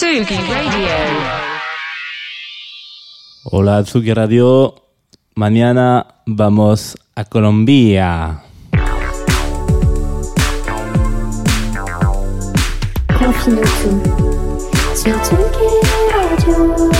Radio. 0.00 0.88
Hola, 3.50 3.82
Tsugi 3.82 4.12
Radio. 4.14 4.74
Mañana 5.34 6.06
vamos 6.24 6.96
a 7.16 7.24
Colombia. 7.24 8.40
Confine 13.18 13.60
tout 13.82 14.60
sur 14.94 15.18
Tsugi 15.20 15.66
Radio. 16.14 16.97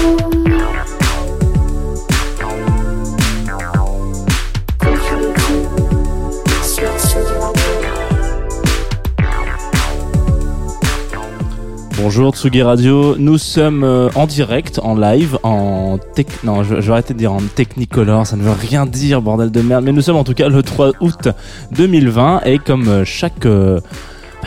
Bonjour 12.01 12.33
Tsugi 12.33 12.62
Radio, 12.62 13.16
nous 13.19 13.38
sommes 13.38 13.83
euh, 13.83 14.09
en 14.14 14.27
direct, 14.27 14.78
en 14.84 14.95
live, 14.95 15.36
en 15.42 15.98
tech... 16.14 16.27
Non, 16.45 16.62
je, 16.62 16.77
vais 16.77 16.92
arrêter 16.92 17.12
de 17.12 17.19
dire 17.19 17.33
en 17.33 17.41
Technicolor, 17.41 18.25
ça 18.25 18.36
ne 18.36 18.42
veut 18.42 18.53
rien 18.53 18.86
dire, 18.86 19.20
bordel 19.20 19.50
de 19.50 19.61
merde. 19.62 19.84
Mais 19.84 19.91
nous 19.91 20.00
sommes 20.00 20.17
en 20.17 20.22
tout 20.22 20.33
cas 20.33 20.48
le 20.48 20.62
3 20.62 20.92
août 21.00 21.28
2020 21.72 22.42
et 22.45 22.59
comme 22.59 22.87
euh, 22.87 23.05
chaque... 23.05 23.47
euh, 23.47 23.81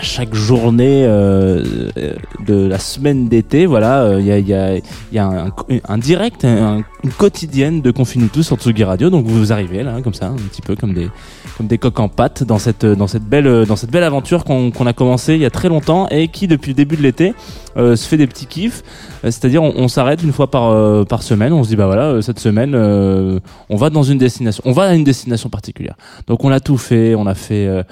chaque 0.02 0.34
journée 0.34 1.06
euh, 1.06 1.64
euh, 1.98 2.14
de 2.46 2.66
la 2.68 2.80
semaine 2.80 3.28
d'été, 3.28 3.66
voilà, 3.66 4.02
euh, 4.04 4.20
il 4.20 4.26
y 4.26 4.32
a, 4.32 4.40
y 4.40 4.54
a- 4.54 4.78
y 5.12 5.20
a 5.20 5.46
un, 5.88 5.98
direct, 5.98 6.44
un- 6.46 6.82
une 7.04 7.12
quotidienne 7.12 7.82
de 7.82 7.92
Confine 7.92 8.30
tous 8.30 8.44
sur 8.44 8.58
Tsugi 8.58 8.84
Radio. 8.84 9.10
Donc 9.10 9.26
vous 9.26 9.52
arrivez 9.52 9.84
là, 9.84 10.02
comme 10.02 10.14
ça, 10.14 10.28
un 10.28 10.36
petit 10.36 10.62
peu 10.62 10.76
comme 10.76 10.94
des, 10.94 11.10
comme 11.58 11.68
des 11.68 11.78
coques 11.78 12.00
en 12.00 12.08
pâte 12.10 12.44
dans 12.44 12.58
cette, 12.58 12.86
dans 12.86 13.08
cette 13.08 13.26
belle, 13.26 13.66
dans 13.66 13.76
cette 13.76 13.92
belle 13.92 14.04
aventure 14.04 14.44
qu'on 14.44 14.72
qu'on 14.72 14.88
a 14.88 14.94
commencé 14.94 15.36
il 15.36 15.42
y 15.42 15.46
a 15.46 15.50
très 15.52 15.70
longtemps 15.70 16.08
et 16.10 16.30
qui 16.30 16.48
depuis 16.48 16.70
le 16.70 16.76
début 16.76 16.96
de 16.96 17.04
l'été 17.04 17.34
euh, 17.78 17.96
se 17.96 18.08
fait 18.08 18.18
des 18.18 18.28
petits 18.28 18.48
kiffs. 18.48 18.84
Euh, 19.24 19.30
C'est-à-dire 19.30 19.62
on, 19.62 19.74
on 19.76 19.88
s'arrête 19.88 20.24
une 20.24 20.32
fois 20.32 20.50
par, 20.50 20.70
euh, 20.72 21.04
par 21.04 21.22
semaine, 21.22 21.54
on 21.54 21.64
se 21.64 21.70
dit 21.70 21.76
bah 21.76 21.86
voilà 21.86 22.06
euh, 22.06 22.22
cette 22.22 22.40
semaine 22.40 22.74
euh, 22.76 23.40
on 23.70 23.76
va 23.76 23.90
dans 23.92 24.04
une 24.04 24.18
destination, 24.18 24.64
on 24.66 24.72
va 24.72 24.84
à 24.84 24.94
une 24.96 25.04
destination 25.04 25.50
particulière. 25.50 25.96
Donc 26.28 26.44
on 26.44 26.52
a 26.52 26.60
tout 26.60 26.78
fait, 26.78 27.14
on 27.14 27.28
a 27.28 27.36
fait 27.36 27.68
euh, 27.68 27.84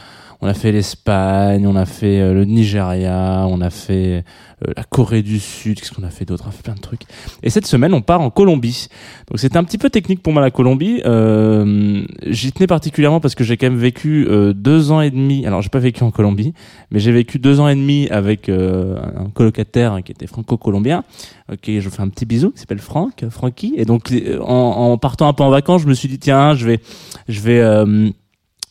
on 0.41 0.47
a 0.47 0.53
fait 0.53 0.71
l'Espagne, 0.71 1.67
on 1.67 1.75
a 1.75 1.85
fait 1.85 2.21
euh, 2.21 2.33
le 2.33 2.45
Nigeria, 2.45 3.45
on 3.49 3.59
a 3.59 3.69
fait 3.69 4.23
euh, 4.65 4.73
la 4.77 4.83
Corée 4.83 5.21
du 5.21 5.37
Sud, 5.37 5.79
qu'est-ce 5.79 5.91
qu'on 5.91 6.03
a 6.03 6.09
fait 6.09 6.23
d'autre? 6.23 6.45
On 6.45 6.49
a 6.49 6.51
fait 6.51 6.63
plein 6.63 6.75
de 6.75 6.79
trucs. 6.79 7.01
Et 7.43 7.49
cette 7.49 7.65
semaine, 7.65 7.93
on 7.93 8.01
part 8.01 8.21
en 8.21 8.29
Colombie. 8.29 8.87
Donc 9.27 9.39
c'était 9.39 9.57
un 9.57 9.65
petit 9.65 9.77
peu 9.77 9.89
technique 9.89 10.23
pour 10.23 10.31
moi 10.31 10.41
la 10.41 10.51
Colombie. 10.51 11.01
Euh, 11.05 12.03
J'y 12.25 12.53
tenais 12.53 12.67
particulièrement 12.67 13.19
parce 13.19 13.35
que 13.35 13.43
j'ai 13.43 13.57
quand 13.57 13.67
même 13.67 13.79
vécu 13.79 14.27
euh, 14.29 14.53
deux 14.53 14.91
ans 14.91 15.01
et 15.01 15.11
demi. 15.11 15.45
Alors 15.45 15.61
j'ai 15.61 15.69
pas 15.69 15.79
vécu 15.79 16.03
en 16.03 16.11
Colombie, 16.11 16.53
mais 16.91 16.99
j'ai 16.99 17.11
vécu 17.11 17.37
deux 17.37 17.59
ans 17.59 17.67
et 17.67 17.75
demi 17.75 18.07
avec 18.09 18.47
un 18.47 19.29
colocataire 19.33 19.99
qui 20.05 20.13
était 20.13 20.27
franco-colombien. 20.27 21.03
Ok, 21.51 21.69
je 21.79 21.89
fais 21.89 22.01
un 22.01 22.09
petit 22.09 22.25
bisou, 22.25 22.51
qui 22.51 22.59
s'appelle 22.59 22.79
Franck, 22.79 23.25
Francky. 23.29 23.73
Et 23.75 23.83
donc 23.83 24.13
en, 24.41 24.45
en 24.45 24.97
partant 24.97 25.27
un 25.27 25.33
peu 25.33 25.43
en 25.43 25.49
vacances, 25.49 25.81
je 25.81 25.87
me 25.87 25.93
suis 25.93 26.07
dit 26.07 26.19
tiens, 26.19 26.53
je 26.53 26.65
vais, 26.65 26.79
je 27.27 27.41
vais 27.41 27.61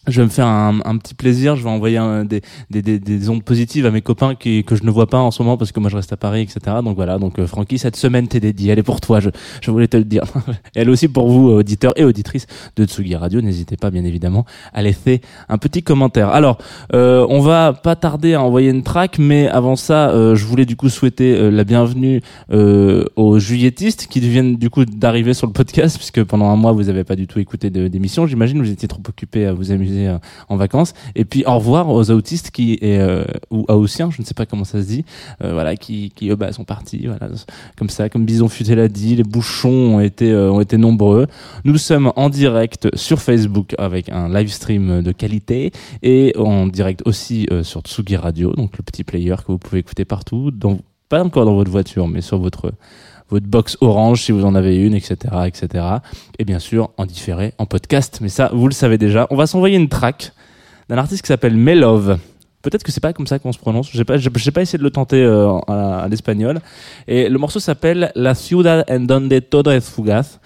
je 0.09 0.21
vais 0.21 0.27
me 0.27 0.31
faire 0.31 0.47
un, 0.47 0.99
petit 0.99 1.15
plaisir, 1.15 1.57
je 1.57 1.63
vais 1.63 1.71
envoyer 1.71 2.01
des, 2.25 2.41
des, 2.71 2.83
des, 2.83 2.99
des 2.99 3.29
ondes 3.29 3.43
positives 3.43 3.87
à 3.87 3.91
mes 3.91 4.03
copains 4.03 4.35
que 4.35 4.77
je 4.77 4.85
ne 4.85 4.91
vois 4.91 5.07
pas 5.07 5.19
en 5.19 5.31
ce 5.31 5.43
moment 5.43 5.57
parce 5.57 5.73
que 5.73 5.81
moi 5.81 5.91
je 5.91 5.97
reste 5.97 6.13
à 6.13 6.17
Paris, 6.17 6.43
etc. 6.43 6.77
Donc 6.83 6.97
voilà, 6.97 7.19
donc 7.19 7.39
euh, 7.39 7.47
Francky, 7.47 7.79
cette 7.79 7.97
semaine 7.97 8.29
t'es 8.29 8.41
dédiée, 8.41 8.73
elle 8.73 8.79
est 8.79 8.83
pour 8.83 9.01
toi, 9.01 9.21
je, 9.21 9.71
voulais 9.71 9.89
te 9.89 9.97
le 9.97 10.05
dire. 10.05 10.25
Elle 10.75 10.91
aussi 10.91 11.09
pour 11.09 11.29
vous, 11.29 11.49
auditeurs 11.51 11.93
et 11.97 12.05
auditrices 12.05 12.47
de 12.77 12.85
Tsugi 12.85 13.17
Radio, 13.17 13.41
n'hésitez 13.41 13.77
pas 13.77 13.91
bien 13.91 14.05
évidemment 14.05 14.45
à 14.73 14.83
laisser 14.83 15.21
un 15.49 15.59
petit 15.59 15.83
commentaire. 15.83 16.29
Alors, 16.29 16.59
euh, 16.95 17.27
on 17.29 17.41
va 17.41 17.73
pas 17.73 17.97
tarder 17.97 18.35
à 18.35 18.43
envoyer 18.43 18.71
une 18.71 18.83
track, 18.83 19.19
mais 19.19 19.49
avant 19.49 19.77
ça, 19.77 20.11
euh, 20.11 20.35
je 20.35 20.45
voulais 20.45 20.65
du 20.65 20.77
coup 20.77 20.89
souhaiter 20.89 21.51
la 21.51 21.65
bienvenue 21.65 22.21
aux 22.51 23.39
juilletistes 23.39 24.07
qui 24.09 24.21
viennent 24.21 24.57
du 24.57 24.71
coup 24.71 24.85
d'arriver 24.85 25.35
sur 25.35 25.47
le 25.47 25.53
podcast, 25.53 25.97
puisque 25.97 26.23
pendant 26.25 26.47
un 26.47 26.57
mois 26.57 26.73
vous 26.73 26.89
avez 26.89 27.05
pas 27.05 27.17
du 27.17 27.27
tout 27.27 27.39
écouté 27.39 27.71
d'émission. 27.71 28.27
J'imagine 28.27 28.59
vous 28.61 28.71
étiez 28.71 28.89
trop 28.89 29.03
occupés 29.09 29.47
à 29.47 29.53
vous 29.53 29.73
amuser 29.73 29.98
euh, 30.07 30.19
en 30.49 30.57
vacances. 30.57 30.95
Et 31.15 31.25
puis 31.25 31.45
au 31.47 31.55
revoir 31.55 31.89
aux 31.89 32.11
autistes 32.11 32.51
qui 32.51 32.79
est 32.81 32.99
euh, 32.99 33.25
ou 33.51 33.65
aoussiens, 33.69 34.11
je 34.11 34.21
ne 34.23 34.27
sais 34.27 34.35
pas 34.35 34.47
comment 34.47 34.65
ça 34.65 34.81
se 34.81 34.87
dit, 34.87 35.05
euh, 35.43 35.53
voilà, 35.53 35.77
qui 35.77 36.13
qui 36.15 36.31
eux 36.31 36.37
bah, 36.37 36.53
sont 36.53 36.65
partis, 36.65 37.07
voilà, 37.07 37.29
comme 37.77 37.91
ça, 37.91 38.09
comme 38.09 38.25
Bison 38.25 38.49
Futé 38.49 38.75
l'a 38.75 38.89
dit, 38.89 39.17
les 39.17 39.25
bouchons 39.25 39.97
ont 39.97 40.01
été 40.01 40.35
ont 40.35 40.61
été 40.61 40.77
nombreux. 40.77 41.27
Nous 41.65 41.79
sommes 41.79 42.13
en 42.17 42.29
direct 42.29 42.89
sur 42.97 43.21
Facebook 43.21 43.75
avec 43.79 44.09
un 44.11 44.29
live 44.29 44.51
stream 44.51 45.03
de 45.03 45.13
qualité 45.13 45.73
et 46.03 46.35
en 46.37 46.67
direct 46.67 47.03
aussi 47.07 47.47
sur 47.63 47.81
Tsugi 47.81 48.17
Radio, 48.17 48.53
donc 48.53 48.77
le 48.79 48.83
petit 48.83 49.05
player 49.05 49.35
que 49.37 49.53
vous 49.53 49.59
pouvez 49.59 49.81
écouter 49.81 50.05
partout, 50.05 50.51
dans, 50.51 50.79
pas 51.09 51.23
encore 51.23 51.45
dans 51.45 51.55
votre 51.55 51.71
voiture, 51.71 52.09
mais 52.09 52.21
sur 52.21 52.39
votre 52.39 52.73
votre 53.29 53.47
box 53.47 53.77
orange 53.81 54.23
si 54.23 54.33
vous 54.33 54.45
en 54.45 54.55
avez 54.55 54.77
une, 54.77 54.95
etc., 54.95 55.17
etc. 55.47 55.85
Et 56.39 56.45
bien 56.45 56.59
sûr 56.59 56.91
en 56.97 57.07
différé, 57.07 57.53
en 57.59 57.67
podcast. 57.67 58.19
Mais 58.21 58.29
ça, 58.29 58.51
vous 58.53 58.67
le 58.67 58.75
savez 58.75 58.99
déjà. 58.99 59.27
On 59.31 59.37
va 59.37 59.47
s'envoyer 59.47 59.77
une 59.77 59.89
track 59.89 60.33
d'un 60.89 60.99
artiste 60.99 61.23
qui 61.23 61.29
s'appelle 61.29 61.57
Melov. 61.57 62.19
Peut-être 62.63 62.83
que 62.83 62.91
c'est 62.91 63.01
pas 63.01 63.13
comme 63.13 63.27
ça 63.27 63.39
qu'on 63.39 63.53
se 63.53 63.59
prononce. 63.59 63.91
J'ai 63.93 64.05
pas, 64.05 64.17
j'ai 64.17 64.51
pas 64.51 64.63
essayé 64.63 64.79
de 64.79 64.83
le 64.83 64.91
tenter 64.91 65.23
euh, 65.23 65.59
à, 65.69 66.09
l'espagnol. 66.09 66.61
Et 67.07 67.29
le 67.29 67.39
morceau 67.39 67.61
s'appelle 67.61 68.11
La 68.15 68.35
ciudad 68.35 68.85
en 68.91 69.01
donde 69.01 69.49
todo 69.49 69.71
es 69.71 69.81
fugaz. 69.81 70.41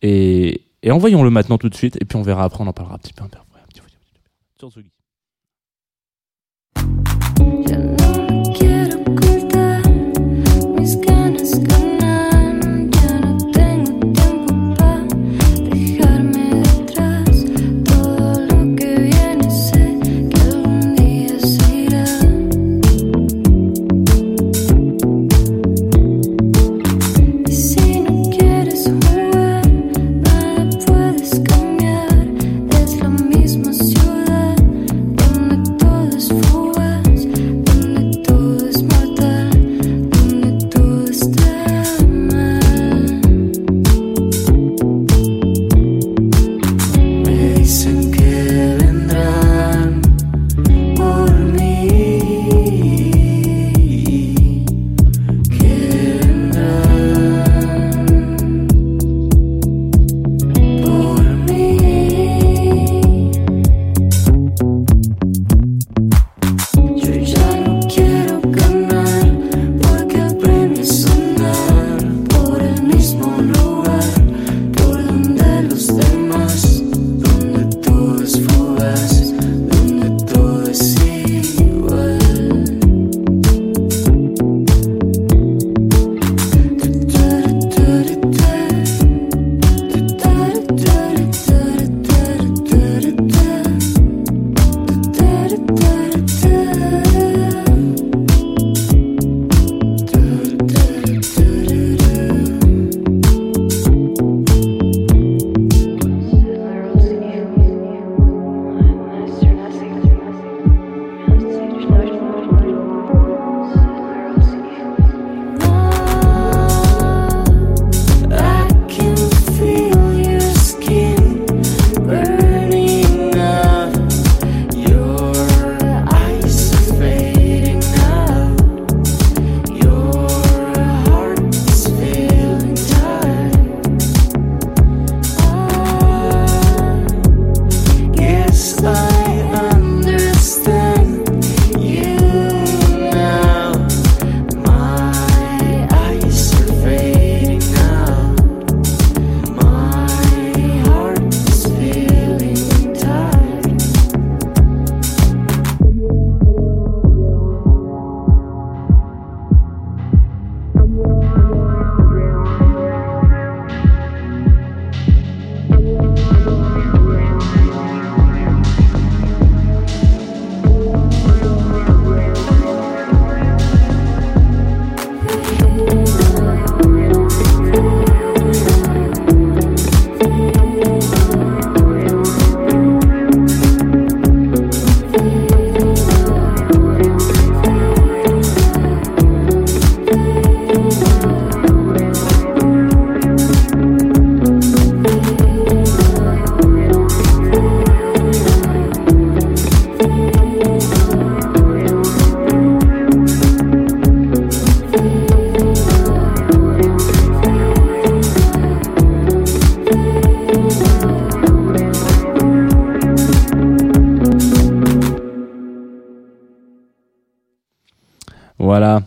Et, 0.00 0.62
et 0.82 0.90
envoyons-le 0.90 1.30
maintenant 1.30 1.58
tout 1.58 1.68
de 1.68 1.74
suite. 1.74 1.96
Et 2.00 2.04
puis 2.04 2.16
on 2.16 2.22
verra 2.22 2.44
après, 2.44 2.64
on 2.64 2.66
en 2.66 2.72
parlera 2.72 2.94
un 2.94 2.98
petit 2.98 3.12
peu. 3.12 3.24
Un 3.24 3.28
petit 3.28 3.80
peu, 3.80 4.82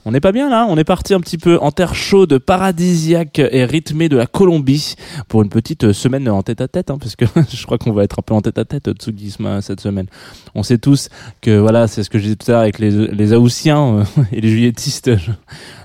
on 0.10 0.12
n'est 0.12 0.22
pas 0.22 0.32
bien 0.32 0.50
là, 0.50 0.66
on 0.68 0.76
est 0.76 0.84
parti 0.84 1.14
un 1.14 1.20
petit 1.20 1.38
peu 1.38 1.60
en 1.62 1.70
terre 1.70 1.94
chaude, 1.94 2.40
paradisiaque 2.40 3.38
et 3.38 3.64
rythmée 3.64 4.10
de 4.10 4.18
la 4.18 4.26
Colombie 4.26 4.96
pour 5.28 5.44
une 5.44 5.50
petite 5.50 5.94
semaine 5.94 6.28
en 6.28 6.42
tête 6.42 6.62
à 6.62 6.68
tête, 6.68 6.90
hein, 6.90 6.98
parce 7.00 7.16
que 7.16 7.26
je 7.54 7.64
crois 7.68 7.78
qu'on 7.78 7.94
va 7.94 8.06
être 8.06 8.18
un 8.18 8.24
peu 8.24 8.34
en 8.34 8.42
tête 8.42 8.58
à 8.58 8.66
tête 8.66 8.90
Tsugisma 8.92 9.62
cette 9.62 9.82
semaine. 9.82 10.08
On 10.56 10.64
sait 10.64 10.80
tous 10.80 11.10
que 11.42 11.60
voilà, 11.60 11.88
c'est 11.88 12.02
ce 12.02 12.10
que 12.10 12.18
je 12.18 12.24
disais 12.24 12.36
tout 12.38 12.50
à 12.50 12.54
l'heure 12.54 12.62
avec 12.62 12.80
les, 12.80 12.90
les 12.90 13.34
euh, 13.34 14.04
et 14.32 14.42
les 14.42 14.50
Juilletistes. 14.50 15.12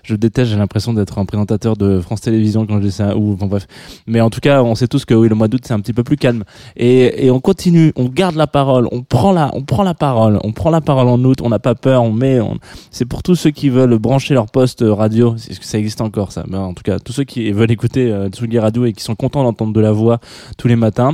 Je, 0.04 0.14
déteste, 0.14 0.50
j'ai 0.50 0.56
l'impression 0.56 0.92
d'être 0.94 1.18
un 1.18 1.24
présentateur 1.24 1.76
de 1.76 1.98
France 2.00 2.20
Télévisions 2.20 2.66
quand 2.66 2.76
je 2.76 2.82
dis 2.86 2.92
ça, 2.92 3.16
ou 3.16 3.34
bon 3.36 3.46
bref. 3.46 3.66
Mais 4.06 4.20
en 4.20 4.30
tout 4.30 4.40
cas, 4.40 4.62
on 4.62 4.74
sait 4.74 4.86
tous 4.86 5.04
que 5.04 5.14
oui, 5.14 5.28
le 5.28 5.34
mois 5.34 5.48
d'août 5.48 5.62
c'est 5.66 5.72
un 5.74 5.80
petit 5.80 5.92
peu 5.92 6.04
plus 6.04 6.16
calme. 6.16 6.44
Et, 6.76 7.26
et 7.26 7.30
on 7.30 7.40
continue, 7.40 7.92
on 7.96 8.04
garde 8.08 8.36
la 8.36 8.46
parole, 8.46 8.86
on 8.92 9.02
prend 9.02 9.32
la, 9.32 9.50
on 9.54 9.62
prend 9.62 9.82
la 9.82 9.94
parole, 9.94 10.38
on 10.44 10.52
prend 10.52 10.70
la 10.70 10.80
parole 10.80 11.08
en 11.08 11.22
août, 11.24 11.38
on 11.42 11.48
n'a 11.48 11.58
pas 11.58 11.74
peur, 11.74 12.02
on 12.02 12.12
met, 12.12 12.40
on- 12.40 12.58
c'est 12.90 13.06
pour 13.06 13.22
tous 13.22 13.34
ceux 13.34 13.50
qui 13.50 13.68
veulent 13.70 13.98
brancher 13.98 14.34
leur 14.34 14.46
poste 14.46 14.84
radio, 14.86 15.34
est-ce 15.36 15.58
que 15.58 15.66
ça 15.66 15.78
existe 15.78 16.00
encore 16.00 16.32
ça 16.32 16.44
Ben, 16.48 16.58
En 16.60 16.74
tout 16.74 16.82
cas, 16.82 16.98
tous 16.98 17.12
ceux 17.12 17.24
qui 17.24 17.50
veulent 17.52 17.70
écouter 17.70 18.12
euh, 18.12 18.28
Tsugi 18.28 18.58
Radio 18.58 18.84
et 18.84 18.92
qui 18.92 19.02
sont 19.02 19.14
contents 19.14 19.42
d'entendre 19.42 19.72
de 19.72 19.80
la 19.80 19.92
voix 19.92 20.18
tous 20.58 20.68
les 20.68 20.76
matins, 20.76 21.12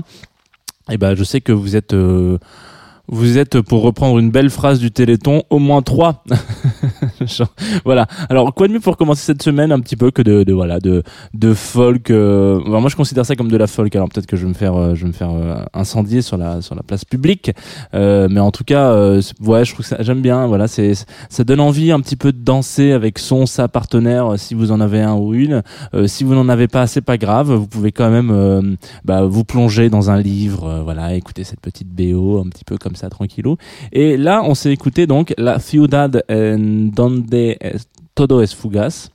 et 0.91 0.99
ben 0.99 1.15
je 1.15 1.23
sais 1.25 1.41
que 1.41 1.53
vous 1.53 1.77
êtes 1.77 1.95
euh, 1.95 2.39
vous 3.13 3.39
êtes, 3.39 3.61
pour 3.61 3.83
reprendre 3.83 4.19
une 4.19 4.31
belle 4.31 4.51
phrase 4.51 4.79
du 4.79 4.93
Téléthon, 4.93 5.43
au 5.51 5.59
moins 5.59 5.83
trois. 5.83 6.23
Voilà. 7.85 8.07
Alors, 8.29 8.55
quoi 8.55 8.69
de 8.69 8.73
mieux 8.73 8.81
pour 8.81 8.97
commencer 8.97 9.23
cette 9.25 9.43
semaine 9.43 9.73
un 9.73 9.81
petit 9.81 9.97
peu 9.97 10.11
que 10.11 10.23
de, 10.23 10.43
de 10.45 10.53
voilà, 10.53 10.81
de, 10.81 11.03
de 11.35 11.55
folk. 11.55 12.11
euh, 12.11 12.61
enfin, 12.67 12.81
moi, 12.81 12.89
je 12.91 12.97
considère 12.97 13.27
ça 13.27 13.37
comme 13.37 13.51
de 13.51 13.57
la 13.57 13.67
folk. 13.67 13.95
Alors 13.95 14.09
peut-être 14.09 14.27
que 14.27 14.37
je 14.37 14.43
vais 14.43 14.49
me 14.49 14.55
faire, 14.55 14.75
euh, 14.77 14.95
je 14.95 15.03
vais 15.03 15.09
me 15.09 15.13
faire 15.13 15.31
euh, 15.31 15.65
incendier 15.75 16.23
sur 16.23 16.37
la 16.37 16.63
sur 16.63 16.75
la 16.75 16.83
place 16.83 17.05
publique. 17.05 17.53
Euh, 17.95 18.29
mais 18.31 18.41
en 18.41 18.51
tout 18.51 18.65
cas, 18.65 18.95
ouais, 19.41 19.65
je 19.65 19.75
trouve 19.75 19.89
que 19.89 20.03
j'aime 20.03 20.21
bien. 20.21 20.47
Voilà, 20.47 20.69
c'est 20.69 20.93
ça 21.29 21.45
donne 21.45 21.61
envie 21.61 21.93
un 21.93 22.01
petit 22.01 22.17
peu 22.17 22.33
de 22.33 22.39
danser 22.39 22.93
avec 22.93 23.19
son 23.19 23.47
sa 23.47 23.69
partenaire 23.69 24.35
si 24.37 24.55
vous 24.55 24.73
en 24.73 24.81
avez 24.81 25.01
un 25.01 25.15
ou 25.15 25.35
une. 25.35 25.63
Si 26.07 26.25
vous 26.25 26.35
n'en 26.35 26.49
avez 26.49 26.69
pas, 26.69 26.87
c'est 26.87 27.01
pas 27.01 27.19
grave. 27.19 27.53
Vous 27.53 27.67
pouvez 27.67 27.93
quand 27.93 28.11
même 28.11 28.77
bah, 29.05 29.23
vous 29.25 29.45
plonger 29.45 29.91
dans 29.91 30.11
un 30.11 30.21
livre, 30.21 30.81
voilà, 30.85 31.15
écouter 31.15 31.45
cette 31.45 31.61
petite 31.61 31.89
BO 31.89 32.41
un 32.41 32.49
petit 32.49 32.65
peu 32.65 32.77
comme 32.79 32.97
ça 32.97 33.09
tranquillou. 33.09 33.57
Et 33.93 34.17
là, 34.17 34.43
on 34.45 34.55
s'est 34.55 34.73
écouté 34.73 35.07
donc 35.07 35.35
la 35.39 35.59
Ciudad 35.59 36.23
en 36.31 36.70
donde 36.91 37.33
es- 37.35 37.59
todo 38.15 38.41
es 38.43 38.55
fugaz 38.55 39.11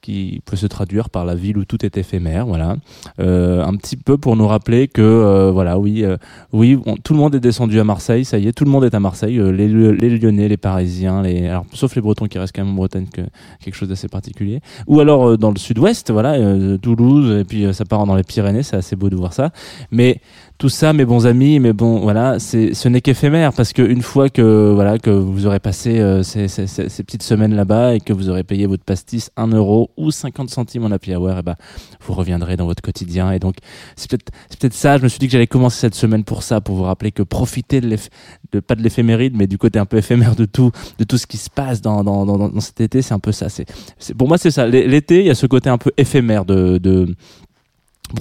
qui 0.00 0.42
peut 0.44 0.56
se 0.56 0.66
traduire 0.66 1.08
par 1.08 1.24
la 1.24 1.34
ville 1.34 1.56
où 1.56 1.64
tout 1.64 1.82
est 1.82 1.96
éphémère, 1.96 2.44
voilà. 2.44 2.76
Euh, 3.20 3.64
un 3.64 3.74
petit 3.76 3.96
peu 3.96 4.18
pour 4.18 4.36
nous 4.36 4.46
rappeler 4.46 4.86
que, 4.86 5.00
euh, 5.00 5.50
voilà, 5.50 5.78
oui, 5.78 6.04
euh, 6.04 6.18
oui, 6.52 6.78
tout 7.02 7.14
le 7.14 7.18
monde 7.18 7.34
est 7.34 7.40
descendu 7.40 7.80
à 7.80 7.84
Marseille, 7.84 8.26
ça 8.26 8.36
y 8.36 8.46
est, 8.46 8.52
tout 8.52 8.64
le 8.66 8.70
monde 8.70 8.84
est 8.84 8.94
à 8.94 9.00
Marseille, 9.00 9.38
les, 9.38 9.66
les 9.66 10.18
Lyonnais, 10.18 10.48
les 10.48 10.58
Parisiens, 10.58 11.22
les, 11.22 11.46
alors, 11.48 11.64
sauf 11.72 11.94
les 11.96 12.02
Bretons 12.02 12.26
qui 12.26 12.38
restent 12.38 12.54
quand 12.54 12.62
même 12.62 12.74
en 12.74 12.76
Bretagne, 12.76 13.06
que, 13.10 13.22
quelque 13.64 13.76
chose 13.76 13.88
d'assez 13.88 14.08
particulier. 14.08 14.60
Ou 14.86 15.00
alors 15.00 15.38
dans 15.38 15.50
le 15.50 15.56
Sud-Ouest, 15.56 16.10
voilà, 16.10 16.36
Toulouse, 16.82 17.40
et 17.40 17.44
puis 17.44 17.72
ça 17.72 17.86
part 17.86 18.04
dans 18.04 18.14
les 18.14 18.24
Pyrénées, 18.24 18.62
c'est 18.62 18.76
assez 18.76 18.96
beau 18.96 19.08
de 19.08 19.16
voir 19.16 19.32
ça. 19.32 19.52
Mais 19.90 20.20
tout 20.56 20.68
ça, 20.68 20.92
mes 20.92 21.04
bons 21.04 21.26
amis, 21.26 21.58
mais 21.58 21.72
bon, 21.72 21.98
voilà, 22.00 22.38
c'est, 22.38 22.74
ce 22.74 22.88
n'est 22.88 23.00
qu'éphémère 23.00 23.52
parce 23.52 23.72
que 23.72 23.82
une 23.82 24.02
fois 24.02 24.28
que, 24.30 24.70
voilà, 24.72 24.98
que 24.98 25.10
vous 25.10 25.46
aurez 25.46 25.58
passé 25.58 25.98
euh, 25.98 26.22
ces, 26.22 26.46
ces, 26.46 26.66
ces, 26.68 27.02
petites 27.02 27.24
semaines 27.24 27.54
là-bas 27.54 27.94
et 27.96 28.00
que 28.00 28.12
vous 28.12 28.30
aurez 28.30 28.44
payé 28.44 28.66
votre 28.66 28.84
pastis 28.84 29.30
1 29.36 29.48
euro 29.48 29.90
ou 29.96 30.12
50 30.12 30.48
centimes 30.50 30.84
en 30.84 30.92
happy 30.92 31.14
hour, 31.16 31.38
et 31.38 31.42
ben, 31.42 31.56
vous 32.00 32.14
reviendrez 32.14 32.56
dans 32.56 32.66
votre 32.66 32.82
quotidien. 32.82 33.32
Et 33.32 33.40
donc, 33.40 33.56
c'est 33.96 34.08
peut-être, 34.08 34.30
c'est 34.48 34.58
peut-être 34.60 34.74
ça. 34.74 34.96
Je 34.96 35.02
me 35.02 35.08
suis 35.08 35.18
dit 35.18 35.26
que 35.26 35.32
j'allais 35.32 35.48
commencer 35.48 35.80
cette 35.80 35.96
semaine 35.96 36.22
pour 36.22 36.44
ça, 36.44 36.60
pour 36.60 36.76
vous 36.76 36.84
rappeler 36.84 37.10
que 37.10 37.24
profiter 37.24 37.80
de, 37.80 37.88
l'éph- 37.88 38.08
de 38.52 38.60
pas 38.60 38.76
de 38.76 38.82
l'éphéméride, 38.82 39.34
mais 39.36 39.48
du 39.48 39.58
côté 39.58 39.80
un 39.80 39.86
peu 39.86 39.96
éphémère 39.96 40.36
de 40.36 40.44
tout, 40.44 40.70
de 40.98 41.04
tout 41.04 41.18
ce 41.18 41.26
qui 41.26 41.36
se 41.36 41.50
passe 41.50 41.82
dans, 41.82 42.04
dans, 42.04 42.24
dans, 42.24 42.48
dans 42.48 42.60
cet 42.60 42.80
été, 42.80 43.02
c'est 43.02 43.12
un 43.14 43.18
peu 43.18 43.32
ça. 43.32 43.48
C'est, 43.48 43.66
c'est, 43.98 44.14
pour 44.16 44.28
moi, 44.28 44.38
c'est 44.38 44.52
ça. 44.52 44.66
L'é- 44.68 44.86
L'été, 44.86 45.18
il 45.18 45.26
y 45.26 45.30
a 45.30 45.34
ce 45.34 45.46
côté 45.46 45.68
un 45.68 45.78
peu 45.78 45.90
éphémère 45.96 46.44
de, 46.44 46.78
de 46.78 47.12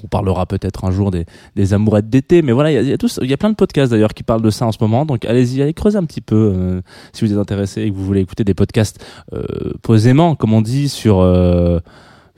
On 0.03 0.07
parlera 0.07 0.45
peut-être 0.45 0.85
un 0.85 0.91
jour 0.91 1.11
des, 1.11 1.25
des 1.55 1.73
amourettes 1.73 2.09
d'été, 2.09 2.41
mais 2.41 2.53
voilà, 2.53 2.71
il 2.71 2.87
y 2.87 2.89
y 2.89 3.33
a 3.33 3.37
plein 3.37 3.49
de 3.49 3.55
podcasts 3.55 3.91
d'ailleurs 3.91 4.13
qui 4.13 4.23
parlent 4.23 4.41
de 4.41 4.49
ça 4.49 4.65
en 4.65 4.71
ce 4.71 4.77
moment. 4.79 5.05
Donc 5.05 5.25
allez-y, 5.25 5.61
allez 5.61 5.73
creuser 5.73 5.97
un 5.97 6.05
petit 6.05 6.21
peu 6.21 6.53
euh, 6.55 6.81
si 7.11 7.25
vous 7.25 7.33
êtes 7.33 7.37
intéressé 7.37 7.81
et 7.81 7.91
que 7.91 7.95
vous 7.95 8.05
voulez 8.05 8.21
écouter 8.21 8.43
des 8.43 8.53
podcasts 8.53 9.03
euh, 9.33 9.73
posément, 9.81 10.35
comme 10.35 10.53
on 10.53 10.61
dit, 10.61 10.87
sur 10.87 11.19
euh, 11.19 11.79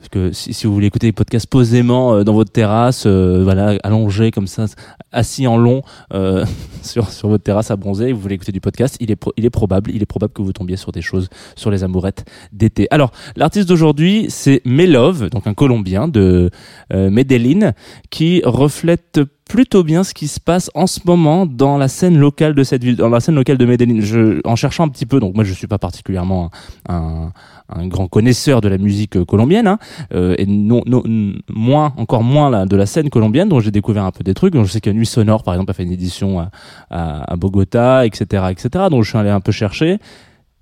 que 0.09 0.31
si, 0.31 0.53
si 0.53 0.67
vous 0.67 0.73
voulez 0.73 0.87
écouter 0.87 1.07
des 1.07 1.11
podcasts 1.13 1.47
posément 1.47 2.13
euh, 2.15 2.23
dans 2.23 2.33
votre 2.33 2.51
terrasse, 2.51 3.05
euh, 3.05 3.41
voilà, 3.43 3.77
allongé 3.83 4.31
comme 4.31 4.47
ça, 4.47 4.65
assis 5.11 5.47
en 5.47 5.57
long 5.57 5.81
euh, 6.13 6.45
sur 6.81 7.09
sur 7.09 7.29
votre 7.29 7.43
terrasse 7.43 7.71
à 7.71 7.75
bronzer, 7.75 8.09
et 8.09 8.13
vous 8.13 8.19
voulez 8.19 8.35
écouter 8.35 8.51
du 8.51 8.61
podcast, 8.61 8.97
il 8.99 9.11
est 9.11 9.15
pro- 9.15 9.33
il 9.37 9.45
est 9.45 9.49
probable, 9.49 9.91
il 9.91 10.01
est 10.01 10.05
probable 10.05 10.33
que 10.33 10.41
vous 10.41 10.53
tombiez 10.53 10.77
sur 10.77 10.91
des 10.91 11.01
choses 11.01 11.29
sur 11.55 11.71
les 11.71 11.83
amourettes 11.83 12.25
d'été. 12.51 12.87
Alors 12.91 13.11
l'artiste 13.35 13.67
d'aujourd'hui, 13.69 14.25
c'est 14.29 14.61
Melove, 14.65 15.29
donc 15.29 15.47
un 15.47 15.53
Colombien 15.53 16.07
de 16.07 16.49
Medellin, 16.93 17.73
qui 18.09 18.41
reflète 18.45 19.19
plutôt 19.49 19.83
bien 19.83 20.03
ce 20.03 20.13
qui 20.13 20.27
se 20.27 20.39
passe 20.39 20.71
en 20.73 20.87
ce 20.87 20.99
moment 21.05 21.45
dans 21.45 21.77
la 21.77 21.87
scène 21.87 22.17
locale 22.17 22.55
de 22.55 22.63
cette 22.63 22.83
ville, 22.83 22.95
dans 22.95 23.09
la 23.09 23.19
scène 23.19 23.35
locale 23.35 23.57
de 23.57 23.65
Medellin. 23.65 23.99
Je, 24.01 24.41
en 24.43 24.55
cherchant 24.55 24.83
un 24.83 24.89
petit 24.89 25.05
peu, 25.05 25.19
donc 25.19 25.35
moi 25.35 25.43
je 25.43 25.53
suis 25.53 25.67
pas 25.67 25.77
particulièrement 25.77 26.49
un, 26.89 27.31
un 27.69 27.87
grand 27.87 28.07
connaisseur 28.07 28.61
de 28.61 28.67
la 28.67 28.77
musique 28.77 29.15
euh, 29.17 29.25
colombienne, 29.25 29.67
hein, 29.67 29.79
euh, 30.13 30.35
et 30.37 30.45
non, 30.45 30.81
non, 30.85 31.03
moins, 31.49 31.93
encore 31.97 32.23
moins 32.23 32.49
là, 32.49 32.65
de 32.65 32.75
la 32.75 32.85
scène 32.85 33.09
colombienne, 33.09 33.49
dont 33.49 33.59
j'ai 33.59 33.71
découvert 33.71 34.03
un 34.03 34.11
peu 34.11 34.23
des 34.23 34.33
trucs. 34.33 34.53
Donc 34.53 34.65
je 34.65 34.71
sais 34.71 34.81
que 34.81 34.89
Nuit 34.89 35.05
Sonore, 35.05 35.43
par 35.43 35.53
exemple, 35.53 35.71
a 35.71 35.73
fait 35.73 35.83
une 35.83 35.91
édition 35.91 36.39
à, 36.39 36.49
à, 36.89 37.33
à 37.33 37.35
Bogota, 37.35 38.05
etc., 38.05 38.45
etc. 38.49 38.85
Donc 38.89 39.03
je 39.03 39.09
suis 39.09 39.17
allé 39.17 39.29
un 39.29 39.41
peu 39.41 39.51
chercher. 39.51 39.99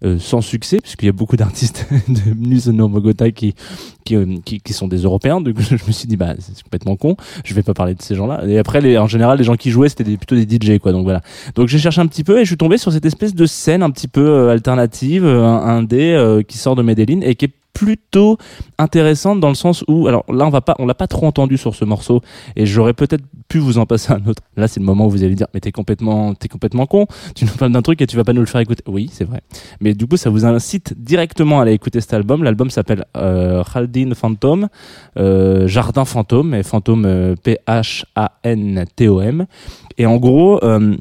Euh, 0.03 0.17
sans 0.19 0.41
succès, 0.41 0.79
puisqu'il 0.81 1.05
y 1.05 1.09
a 1.09 1.13
beaucoup 1.13 1.37
d'artistes 1.37 1.87
de 2.07 2.33
Nusono 2.35 2.87
Bogota 2.87 3.31
qui, 3.31 3.55
qui, 4.03 4.15
euh, 4.15 4.37
qui, 4.43 4.59
qui 4.59 4.73
sont 4.73 4.87
des 4.87 5.03
Européens. 5.03 5.41
Donc 5.41 5.55
je 5.59 5.73
me 5.73 5.91
suis 5.91 6.07
dit, 6.07 6.17
bah, 6.17 6.35
c'est 6.39 6.61
complètement 6.63 6.95
con, 6.95 7.15
je 7.43 7.53
vais 7.53 7.63
pas 7.63 7.73
parler 7.73 7.95
de 7.95 8.01
ces 8.01 8.15
gens-là. 8.15 8.43
Et 8.47 8.57
après, 8.57 8.81
les, 8.81 8.97
en 8.97 9.07
général, 9.07 9.37
les 9.37 9.43
gens 9.43 9.55
qui 9.55 9.71
jouaient, 9.71 9.89
c'était 9.89 10.03
plutôt 10.17 10.35
des 10.35 10.43
DJ, 10.43 10.79
quoi. 10.79 10.91
Donc 10.91 11.03
voilà. 11.03 11.21
Donc 11.55 11.67
j'ai 11.67 11.79
cherché 11.79 12.01
un 12.01 12.07
petit 12.07 12.23
peu 12.23 12.39
et 12.39 12.41
je 12.41 12.49
suis 12.49 12.57
tombé 12.57 12.77
sur 12.77 12.91
cette 12.91 13.05
espèce 13.05 13.33
de 13.33 13.45
scène 13.45 13.83
un 13.83 13.91
petit 13.91 14.07
peu 14.07 14.25
euh, 14.27 14.49
alternative, 14.49 15.25
euh, 15.25 15.43
un, 15.43 15.77
un 15.77 15.83
dé 15.83 16.13
euh, 16.13 16.41
qui 16.41 16.57
sort 16.57 16.75
de 16.75 16.83
Medellin 16.83 17.21
et 17.21 17.35
qui 17.35 17.45
est 17.45 17.53
plutôt 17.73 18.37
intéressante 18.77 19.39
dans 19.39 19.49
le 19.49 19.55
sens 19.55 19.83
où 19.87 20.07
alors 20.07 20.23
là 20.31 20.45
on 20.45 20.49
va 20.49 20.61
pas 20.61 20.75
on 20.79 20.85
l'a 20.85 20.93
pas 20.93 21.07
trop 21.07 21.25
entendu 21.25 21.57
sur 21.57 21.75
ce 21.75 21.85
morceau 21.85 22.21
et 22.55 22.65
j'aurais 22.65 22.93
peut-être 22.93 23.23
pu 23.47 23.57
vous 23.57 23.77
en 23.77 23.85
passer 23.85 24.13
un 24.13 24.25
autre. 24.27 24.43
Là 24.55 24.67
c'est 24.67 24.79
le 24.79 24.85
moment 24.85 25.07
où 25.07 25.09
vous 25.09 25.23
allez 25.23 25.35
dire 25.35 25.47
mais 25.53 25.59
t'es 25.59 25.71
complètement 25.71 26.33
t'es 26.35 26.47
complètement 26.47 26.85
con 26.85 27.07
tu 27.35 27.45
nous 27.45 27.51
parles 27.51 27.71
d'un 27.71 27.81
truc 27.81 28.01
et 28.01 28.07
tu 28.07 28.15
vas 28.15 28.23
pas 28.23 28.33
nous 28.33 28.41
le 28.41 28.47
faire 28.47 28.61
écouter. 28.61 28.83
Oui 28.87 29.09
c'est 29.11 29.25
vrai. 29.25 29.41
Mais 29.81 29.93
du 29.93 30.07
coup 30.07 30.17
ça 30.17 30.29
vous 30.29 30.45
incite 30.45 30.93
directement 30.97 31.59
à 31.59 31.63
aller 31.63 31.73
écouter 31.73 31.99
cet 31.99 32.13
album. 32.13 32.43
L'album 32.43 32.69
s'appelle 32.69 33.05
euh, 33.17 33.63
Khaldin 33.63 34.13
Phantom 34.13 34.67
euh, 35.17 35.67
Jardin 35.67 36.05
Fantôme 36.05 36.53
et 36.53 36.63
Fantôme 36.63 37.05
euh, 37.05 37.35
P 37.41 37.57
H 37.67 38.03
A 38.15 38.33
N 38.43 38.85
T 38.95 39.07
O 39.07 39.21
M. 39.21 39.45
Et 39.97 40.05
en 40.05 40.17
gros 40.17 40.63
euh, 40.63 40.95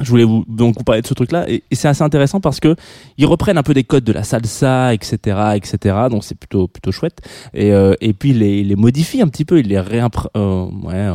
je 0.00 0.10
voulais 0.10 0.24
vous, 0.24 0.44
donc 0.48 0.76
vous 0.78 0.84
parler 0.84 1.02
de 1.02 1.06
ce 1.06 1.14
truc-là 1.14 1.48
et, 1.48 1.62
c'est 1.72 1.88
assez 1.88 2.02
intéressant 2.02 2.40
parce 2.40 2.60
que 2.60 2.76
ils 3.18 3.26
reprennent 3.26 3.58
un 3.58 3.62
peu 3.62 3.74
des 3.74 3.84
codes 3.84 4.04
de 4.04 4.12
la 4.12 4.22
salsa, 4.22 4.92
etc., 4.94 5.16
etc. 5.54 5.96
Donc 6.10 6.24
c'est 6.24 6.34
plutôt 6.34 6.68
plutôt 6.68 6.92
chouette. 6.92 7.20
Et, 7.54 7.72
euh, 7.72 7.94
et 8.00 8.12
puis 8.12 8.30
ils 8.30 8.38
les, 8.38 8.64
les 8.64 8.76
modifient 8.76 9.22
un 9.22 9.28
petit 9.28 9.44
peu, 9.44 9.60
ils 9.60 9.68
les 9.68 9.80
réimpr 9.80 10.28
euh, 10.36 10.66
ouais, 10.82 11.10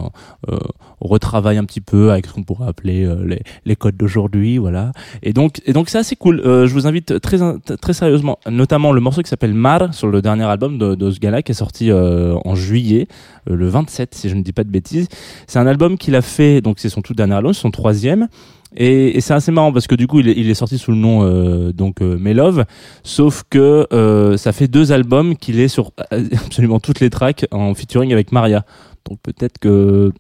euh, 0.50 0.58
euh, 1.01 1.07
retravaillent 1.07 1.57
un 1.57 1.65
petit 1.65 1.81
peu 1.81 2.11
avec 2.11 2.27
ce 2.27 2.33
qu'on 2.33 2.43
pourrait 2.43 2.67
appeler 2.67 3.03
euh, 3.05 3.37
les, 3.65 3.75
codes 3.75 3.97
d'aujourd'hui, 3.97 4.57
voilà. 4.57 4.91
Et 5.23 5.33
donc 5.33 5.61
et 5.65 5.73
donc 5.73 5.89
c'est 5.89 5.97
assez 5.97 6.15
cool. 6.15 6.41
Euh, 6.45 6.67
je 6.67 6.73
vous 6.73 6.87
invite 6.87 7.19
très 7.19 7.37
très 7.81 7.93
sérieusement, 7.93 8.39
notamment 8.49 8.91
le 8.91 9.01
morceau 9.01 9.21
qui 9.21 9.29
s'appelle 9.29 9.53
Mar 9.53 9.93
sur 9.93 10.07
le 10.07 10.21
dernier 10.21 10.45
album 10.45 10.77
de, 10.77 10.95
de 10.95 11.11
ce 11.11 11.19
gars-là 11.19 11.41
qui 11.41 11.51
est 11.51 11.55
sorti 11.55 11.91
euh, 11.91 12.35
en 12.45 12.55
juillet, 12.55 13.07
le 13.45 13.67
27 13.67 14.15
si 14.15 14.29
je 14.29 14.35
ne 14.35 14.41
dis 14.41 14.53
pas 14.53 14.63
de 14.63 14.69
bêtises. 14.69 15.07
C'est 15.47 15.59
un 15.59 15.67
album 15.67 15.97
qu'il 15.97 16.15
a 16.15 16.21
fait, 16.21 16.61
donc 16.61 16.79
c'est 16.79 16.89
son 16.89 17.01
tout 17.01 17.13
dernier 17.13 17.35
album, 17.35 17.53
son 17.53 17.71
troisième. 17.71 18.27
Et, 18.75 19.17
et 19.17 19.21
c'est 19.21 19.33
assez 19.33 19.51
marrant 19.51 19.71
parce 19.71 19.87
que 19.87 19.95
du 19.95 20.07
coup 20.07 20.19
il 20.19 20.27
est, 20.27 20.33
il 20.35 20.49
est 20.49 20.55
sorti 20.55 20.77
sous 20.77 20.91
le 20.91 20.97
nom 20.97 21.23
euh, 21.23 21.71
donc 21.71 22.01
euh, 22.01 22.17
Melove, 22.17 22.65
sauf 23.03 23.43
que 23.49 23.87
euh, 23.93 24.37
ça 24.37 24.51
fait 24.51 24.67
deux 24.67 24.91
albums 24.91 25.37
qu'il 25.37 25.59
est 25.59 25.67
sur 25.67 25.91
absolument 26.11 26.79
toutes 26.79 26.99
les 26.99 27.09
tracks 27.09 27.45
en 27.51 27.73
featuring 27.73 28.11
avec 28.11 28.31
Maria. 28.31 28.65
Donc 29.09 29.19
peut-être 29.21 29.59
que 29.59 30.11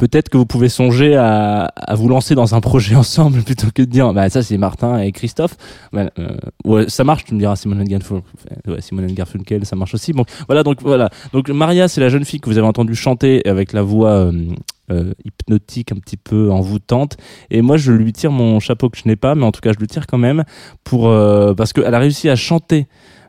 peut-être 0.00 0.30
que 0.30 0.38
vous 0.38 0.46
pouvez 0.46 0.70
songer 0.70 1.14
à, 1.14 1.64
à 1.76 1.94
vous 1.94 2.08
lancer 2.08 2.34
dans 2.34 2.54
un 2.54 2.60
projet 2.60 2.94
ensemble 3.04 3.42
plutôt 3.42 3.66
que 3.72 3.82
de 3.82 3.86
dire 3.86 4.14
bah 4.14 4.30
ça 4.30 4.42
c'est 4.42 4.56
Martin 4.56 4.98
et 4.98 5.12
Christophe. 5.12 5.56
Ouais, 5.92 6.10
euh, 6.18 6.36
ouais, 6.64 6.88
ça 6.88 7.04
marche, 7.04 7.24
tu 7.24 7.34
me 7.34 7.38
diras 7.38 7.54
Simone 7.54 7.84
Garfunkel, 7.84 8.24
ouais, 8.66 8.80
Simone 8.80 9.12
Garfunkel, 9.12 9.66
ça 9.66 9.76
marche 9.76 9.92
aussi. 9.92 10.14
Bon, 10.14 10.24
voilà 10.46 10.62
donc 10.62 10.80
voilà. 10.80 11.10
Donc 11.34 11.50
Maria 11.50 11.86
c'est 11.86 12.00
la 12.00 12.08
jeune 12.08 12.24
fille 12.24 12.40
que 12.40 12.48
vous 12.48 12.56
avez 12.56 12.66
entendu 12.66 12.94
chanter 12.94 13.46
avec 13.46 13.74
la 13.74 13.82
voix 13.82 14.12
euh, 14.12 14.32
euh, 14.90 15.12
hypnotique 15.24 15.92
un 15.92 15.96
petit 15.96 16.16
peu 16.16 16.50
envoûtante 16.50 17.16
et 17.50 17.60
moi 17.62 17.76
je 17.76 17.92
lui 17.92 18.12
tire 18.12 18.32
mon 18.32 18.58
chapeau 18.58 18.88
que 18.88 18.98
je 18.98 19.06
n'ai 19.06 19.16
pas 19.16 19.34
mais 19.34 19.44
en 19.44 19.52
tout 19.52 19.60
cas 19.60 19.72
je 19.72 19.78
lui 19.78 19.86
tire 19.86 20.06
quand 20.06 20.18
même 20.18 20.44
pour 20.82 21.08
euh, 21.08 21.54
parce 21.54 21.72
qu'elle 21.72 21.94
a 21.94 21.98
réussi 21.98 22.28
à 22.28 22.34
chanter 22.34 22.88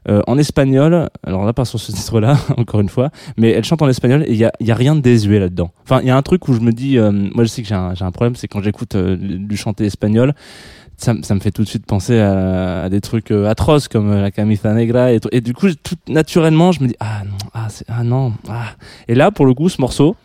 euh, 0.09 0.21
en 0.27 0.37
espagnol 0.37 1.09
alors 1.23 1.45
là 1.45 1.53
pas 1.53 1.65
sur 1.65 1.79
ce 1.79 1.91
titre 1.91 2.19
là 2.19 2.37
encore 2.57 2.79
une 2.79 2.89
fois 2.89 3.11
mais 3.37 3.51
elle 3.51 3.63
chante 3.63 3.81
en 3.81 3.87
espagnol 3.87 4.23
et 4.25 4.31
il 4.31 4.37
y 4.37 4.45
a, 4.45 4.51
y 4.59 4.71
a 4.71 4.75
rien 4.75 4.95
de 4.95 5.01
désuet 5.01 5.39
là 5.39 5.47
dedans 5.47 5.71
enfin 5.83 5.99
il 6.01 6.07
y 6.07 6.09
a 6.09 6.17
un 6.17 6.21
truc 6.21 6.47
où 6.47 6.53
je 6.53 6.59
me 6.59 6.71
dis 6.71 6.97
euh, 6.97 7.11
moi 7.11 7.43
je 7.43 7.49
sais 7.49 7.61
que 7.61 7.67
j'ai 7.67 7.75
un, 7.75 7.93
un 7.99 8.11
problème 8.11 8.35
c'est 8.35 8.47
quand 8.47 8.61
j'écoute 8.61 8.95
euh, 8.95 9.15
du 9.19 9.57
chanter 9.57 9.85
espagnol 9.85 10.33
ça, 11.01 11.15
ça 11.23 11.35
me 11.35 11.39
fait 11.39 11.51
tout 11.51 11.63
de 11.63 11.67
suite 11.67 11.85
penser 11.85 12.19
à, 12.19 12.83
à 12.83 12.89
des 12.89 13.01
trucs 13.01 13.31
euh, 13.31 13.49
atroces 13.49 13.87
comme 13.87 14.11
euh, 14.11 14.21
la 14.21 14.31
camisa 14.31 14.73
negra 14.73 15.11
et, 15.11 15.19
et 15.31 15.41
du 15.41 15.53
coup 15.53 15.67
tout 15.83 15.95
naturellement 16.07 16.71
je 16.71 16.83
me 16.83 16.87
dis 16.87 16.95
ah 16.99 17.23
non 17.25 17.37
ah, 17.53 17.67
ah 17.87 18.03
non 18.03 18.33
ah. 18.49 18.73
et 19.07 19.15
là 19.15 19.31
pour 19.31 19.45
le 19.45 19.53
coup 19.53 19.69
ce 19.69 19.81
morceau 19.81 20.15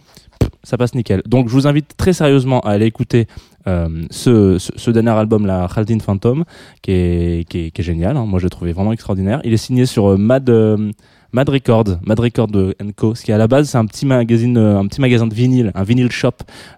ça 0.66 0.76
passe 0.76 0.95
nickel. 0.95 1.23
Donc 1.26 1.49
je 1.49 1.52
vous 1.52 1.68
invite 1.68 1.97
très 1.97 2.12
sérieusement 2.12 2.61
à 2.61 2.71
aller 2.71 2.87
écouter 2.87 3.28
euh, 3.68 3.88
ce, 4.11 4.90
dernier 4.90 5.11
album, 5.11 5.46
la 5.46 5.68
Khaldin 5.73 5.99
Phantom, 5.99 6.44
qui 6.82 6.92
est 6.92 7.82
génial. 7.82 8.16
hein. 8.16 8.26
Moi, 8.26 8.38
je 8.38 8.44
l'ai 8.44 8.50
trouvé 8.50 8.73
vraiment 8.73 8.92
extraordinaire. 8.92 9.40
Il 9.44 9.52
est 9.52 9.58
signé 9.58 9.87
sur 9.87 10.12
euh, 10.12 10.16
Mad, 10.16 10.49
euh, 10.50 10.90
Mad 11.33 11.49
Record, 11.49 11.85
Mad 12.04 12.18
Record 12.21 12.49
Co. 12.97 13.14
Ce 13.14 13.23
qui 13.23 13.33
à 13.33 13.38
la 13.38 13.47
base 13.49 13.68
c'est 13.68 13.78
un 13.78 13.87
petit 13.87 14.06
magazine, 14.06 14.56
euh, 14.56 14.78
un 14.78 14.87
petit 14.87 15.00
magasin 15.00 15.26
de 15.26 15.35
vinyle, 15.35 15.73
un 15.75 15.83
vinyle 15.85 16.11
shop 16.11 16.30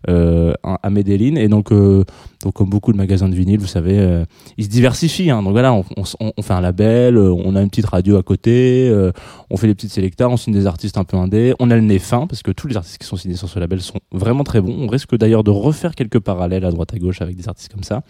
euh, 0.09 0.53
à 0.65 0.91
Medellin. 0.91 1.37
Et 1.37 1.49
donc, 1.49 1.71
euh, 1.73 2.05
donc 2.43 2.55
comme 2.55 2.69
beaucoup 2.71 2.93
de 2.93 2.97
magasins 2.97 3.29
de 3.29 3.35
vinyle, 3.35 3.61
vous 3.61 3.67
savez, 3.67 3.99
euh, 3.99 4.25
ils 4.57 4.65
se 4.65 4.69
diversifient. 4.71 5.31
Hein. 5.31 5.43
Donc 5.43 5.53
voilà, 5.53 5.73
on, 5.73 5.85
on- 5.97 6.33
on 6.37 6.43
fait 6.43 6.53
un 6.55 6.61
label, 6.61 7.17
euh, 7.17 7.33
on 7.33 7.55
a 7.57 7.63
une 7.63 7.69
petite 7.71 7.87
radio 7.87 8.17
à 8.17 8.23
côté, 8.23 8.89
euh, 8.91 9.13
on 9.51 9.57
fait 9.57 9.67
des 9.67 9.75
petites 9.75 9.93
sélecteurs, 9.93 10.31
on 10.31 10.37
signe 10.37 10.55
des 10.55 10.67
artistes 10.67 10.99
un 10.99 11.05
peu 11.05 11.17
indés, 11.17 11.55
on 11.61 11.71
a 11.71 11.75
le 11.77 11.83
nez 11.83 11.99
fin 11.99 12.27
parce 12.27 12.43
que 12.43 12.51
tous 12.51 12.67
les 12.69 12.77
artistes 12.77 12.99
qui 12.99 13.07
sont 13.07 13.17
signés 13.17 13.37
sur 13.37 13.49
ce 13.49 13.59
label 13.59 13.81
sont 13.81 14.01
vraiment 14.13 14.45
très 14.45 14.61
bons. 14.61 14.77
On 14.81 14.87
risque 14.89 15.17
d'ailleurs 15.17 15.45
de 15.45 15.51
refaire 15.51 15.95
quelques 15.95 16.19
parallèles 16.21 16.65
à 16.65 16.71
droite 16.71 16.95
à 16.95 16.99
gauche 16.99 17.23
avec 17.23 17.37
des 17.37 17.49
artistes 17.49 17.73
comme 17.73 17.85
ça. 17.85 18.03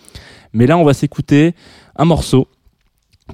Mais 0.52 0.66
là, 0.66 0.78
on 0.78 0.84
va 0.84 0.94
s'écouter 0.94 1.54
un 1.96 2.04
morceau 2.04 2.48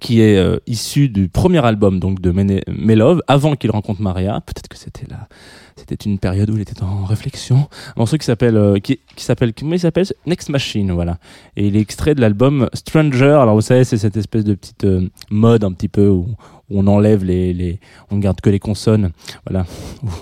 qui 0.01 0.21
est 0.21 0.37
euh, 0.37 0.59
issu 0.67 1.09
du 1.09 1.29
premier 1.29 1.65
album 1.65 2.01
donc 2.01 2.21
de 2.21 2.33
Melov 2.69 3.23
avant 3.29 3.57
qu'il 3.57 3.71
rencontre 3.71 4.03
Maria. 4.03 4.41
Peut-être 4.47 4.69
que 4.69 4.77
c'était 4.77 5.07
là, 5.09 5.29
c'était 5.77 5.97
une 5.97 6.19
période 6.19 6.51
où 6.51 6.55
il 6.55 6.61
était 6.61 6.83
en 6.83 7.05
réflexion. 7.05 7.69
Un 7.89 7.93
morceau 7.97 8.17
qui 8.17 8.25
s'appelle 8.25 8.57
euh, 8.57 8.79
qui, 8.79 9.01
qui 9.17 9.25
s'appelle 9.25 9.53
comment 9.53 9.75
il 9.75 9.81
s'appelle? 9.81 10.07
Next 10.27 10.49
Machine 10.49 10.93
voilà. 10.93 11.19
Et 11.57 11.67
il 11.67 11.77
est 11.77 11.81
extrait 11.81 12.15
de 12.15 12.21
l'album 12.21 12.69
Stranger. 12.73 13.39
Alors 13.41 13.55
vous 13.55 13.61
savez 13.61 13.85
c'est 13.85 13.97
cette 13.97 14.17
espèce 14.17 14.45
de 14.45 14.55
petite 14.55 14.85
euh, 14.85 15.09
mode 15.31 15.65
un 15.65 15.73
petit 15.73 15.89
peu 15.89 16.09
où, 16.09 16.29
on 16.71 16.87
enlève 16.87 17.25
les 17.25 17.53
les 17.53 17.79
on 18.11 18.19
garde 18.19 18.41
que 18.41 18.51
les 18.51 18.59
consonnes 18.59 19.11
voilà. 19.49 19.67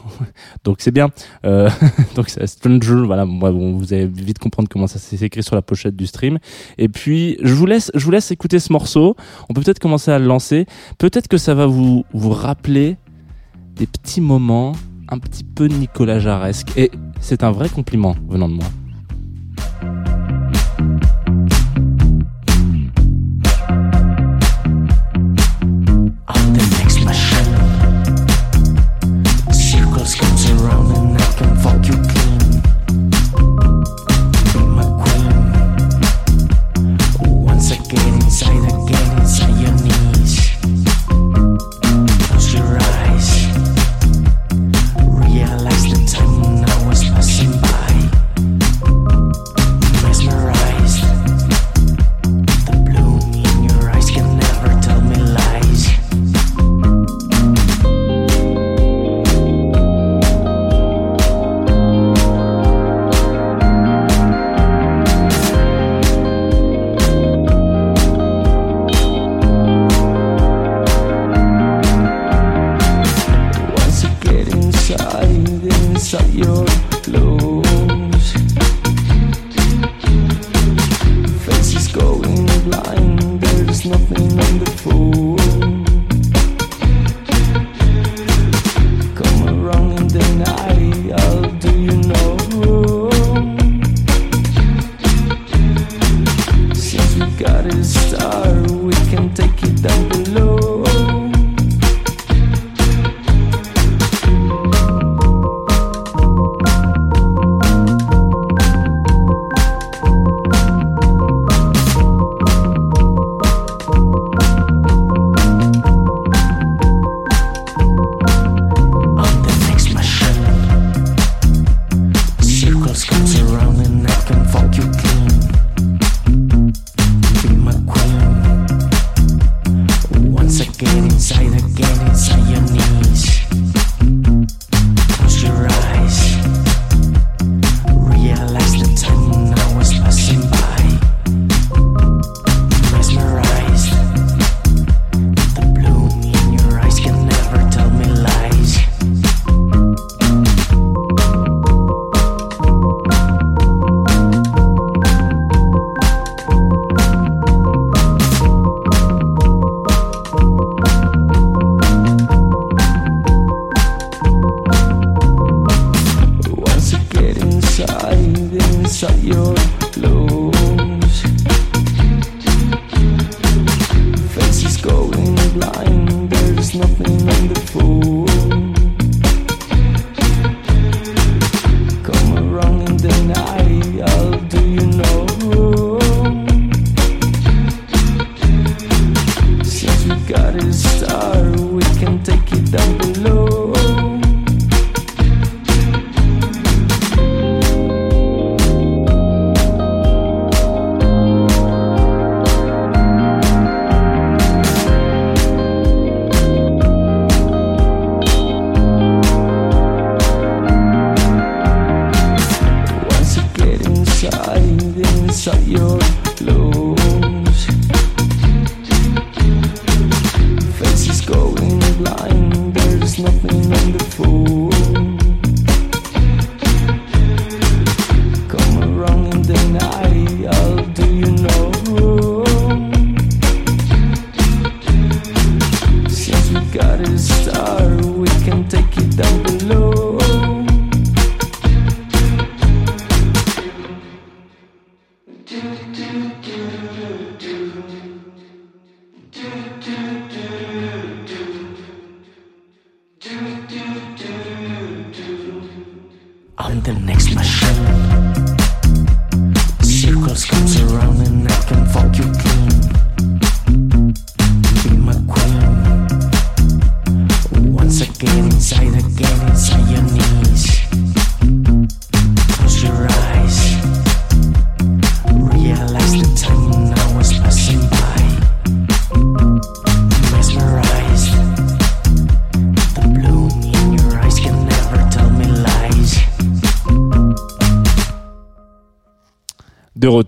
donc 0.64 0.78
c'est 0.80 0.90
bien. 0.90 1.10
Euh, 1.44 1.68
donc 2.16 2.30
c'est 2.30 2.46
Stranger 2.46 3.02
voilà. 3.04 3.26
Bon, 3.26 3.76
vous 3.76 3.92
allez 3.92 4.06
vite 4.06 4.38
comprendre 4.38 4.68
comment 4.70 4.86
ça 4.86 4.98
s'est 4.98 5.24
écrit 5.24 5.42
sur 5.42 5.54
la 5.54 5.62
pochette 5.62 5.96
du 5.96 6.06
stream. 6.06 6.38
Et 6.78 6.88
puis 6.88 7.36
je 7.42 7.54
vous 7.54 7.66
laisse 7.66 7.90
je 7.94 8.04
vous 8.04 8.10
laisse 8.10 8.30
écouter 8.30 8.58
ce 8.58 8.72
morceau. 8.72 9.16
On 9.48 9.54
peut 9.54 9.60
peut-être 9.60 9.78
commencer 9.78 10.10
à 10.10 10.18
le 10.18 10.26
lancer. 10.26 10.66
Peut-être 10.98 11.28
que 11.28 11.38
ça 11.38 11.54
va 11.54 11.66
vous, 11.66 12.04
vous 12.12 12.30
rappeler 12.30 12.96
des 13.76 13.86
petits 13.86 14.20
moments 14.20 14.72
un 15.12 15.18
petit 15.18 15.44
peu 15.44 15.66
Nicolas 15.66 16.18
Jaresque. 16.18 16.72
Et 16.76 16.90
c'est 17.20 17.44
un 17.44 17.50
vrai 17.52 17.68
compliment 17.68 18.16
venant 18.28 18.48
de 18.48 18.54
moi. 18.54 18.66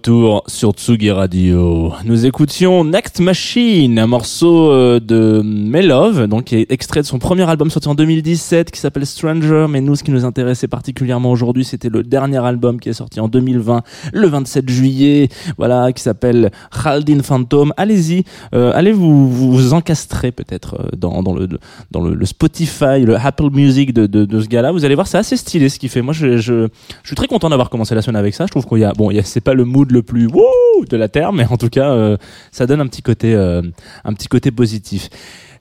Retour 0.05 0.45
sur 0.49 0.73
Tsugi 0.73 1.11
Radio. 1.11 1.95
Nous 2.05 2.27
écoutions 2.27 2.85
Next 2.85 3.21
Machine, 3.21 3.99
un 3.99 4.07
morceau 4.07 4.71
euh, 4.71 5.01
de 5.01 5.41
Melove, 5.43 6.27
donc 6.27 6.45
qui 6.45 6.57
est 6.57 6.71
extrait 6.71 7.01
de 7.01 7.07
son 7.07 7.19
premier 7.19 7.49
album 7.49 7.71
sorti 7.71 7.89
en 7.89 7.95
2017 7.95 8.71
qui 8.71 8.81
s'appelle 8.81 9.07
Stranger. 9.07 9.65
Mais 9.71 9.81
nous, 9.81 9.97
ce 9.97 10.05
qui 10.05 10.11
nous 10.11 10.27
intéressait 10.27 10.69
particulièrement 10.69 11.31
aujourd'hui, 11.31 11.65
c'était 11.65 11.89
le 11.89 12.03
dernier 12.03 12.37
album 12.45 12.81
qui 12.81 12.91
est 12.91 12.95
sorti 12.95 13.19
en 13.19 13.29
2020, 13.29 13.83
le 14.13 14.29
27 14.29 14.69
juillet, 14.69 15.31
voilà, 15.57 15.91
qui 15.95 16.03
s'appelle 16.03 16.51
Haldin 16.85 17.23
Phantom. 17.23 17.73
Allez-y, 17.79 18.25
euh, 18.55 18.73
allez 18.75 18.93
vous, 18.93 19.31
vous 19.31 19.73
encastrer 19.73 20.33
peut-être 20.33 20.75
euh, 20.81 20.89
dans, 20.99 21.23
dans 21.23 21.33
le 21.33 21.49
dans 21.93 22.03
le 22.03 22.27
Spotify, 22.27 23.01
le 23.01 23.17
Apple 23.17 23.49
Music 23.51 23.95
de, 23.95 24.07
de, 24.07 24.27
de 24.27 24.41
ce 24.41 24.49
gars-là. 24.49 24.71
Vous 24.71 24.85
allez 24.85 24.97
voir, 24.97 25.07
c'est 25.07 25.19
assez 25.19 25.39
stylé 25.39 25.71
ce 25.71 25.79
qu'il 25.79 25.89
fait. 25.89 26.03
Moi, 26.03 26.13
je, 26.13 26.37
je, 26.37 26.69
je 27.03 27.07
suis 27.07 27.17
très 27.17 27.27
content 27.27 27.49
d'avoir 27.49 27.71
commencé 27.71 27.95
la 27.95 28.03
semaine 28.03 28.17
avec 28.17 28.35
ça. 28.35 28.45
Je 28.45 28.51
trouve 28.51 28.67
qu'il 28.67 28.81
y 28.81 28.85
a, 28.85 28.93
bon, 28.93 29.11
il 29.11 29.17
y 29.17 29.19
a, 29.19 29.23
c'est 29.23 29.41
pas 29.41 29.55
le 29.55 29.65
mood 29.65 29.94
le 29.95 30.03
plus 30.03 30.27
wouh 30.27 30.85
de 30.89 30.97
la 30.97 31.09
terre, 31.09 31.33
mais 31.33 31.47
en 31.49 31.57
tout 31.57 31.71
cas, 31.71 31.91
euh, 31.91 32.17
ça 32.53 32.67
donne 32.67 32.81
un 32.81 32.87
petit 32.87 33.03
côté, 33.03 33.35
euh, 33.35 33.63
un 34.05 34.13
petit 34.13 34.29
côté 34.29 34.51
positif. 34.51 35.09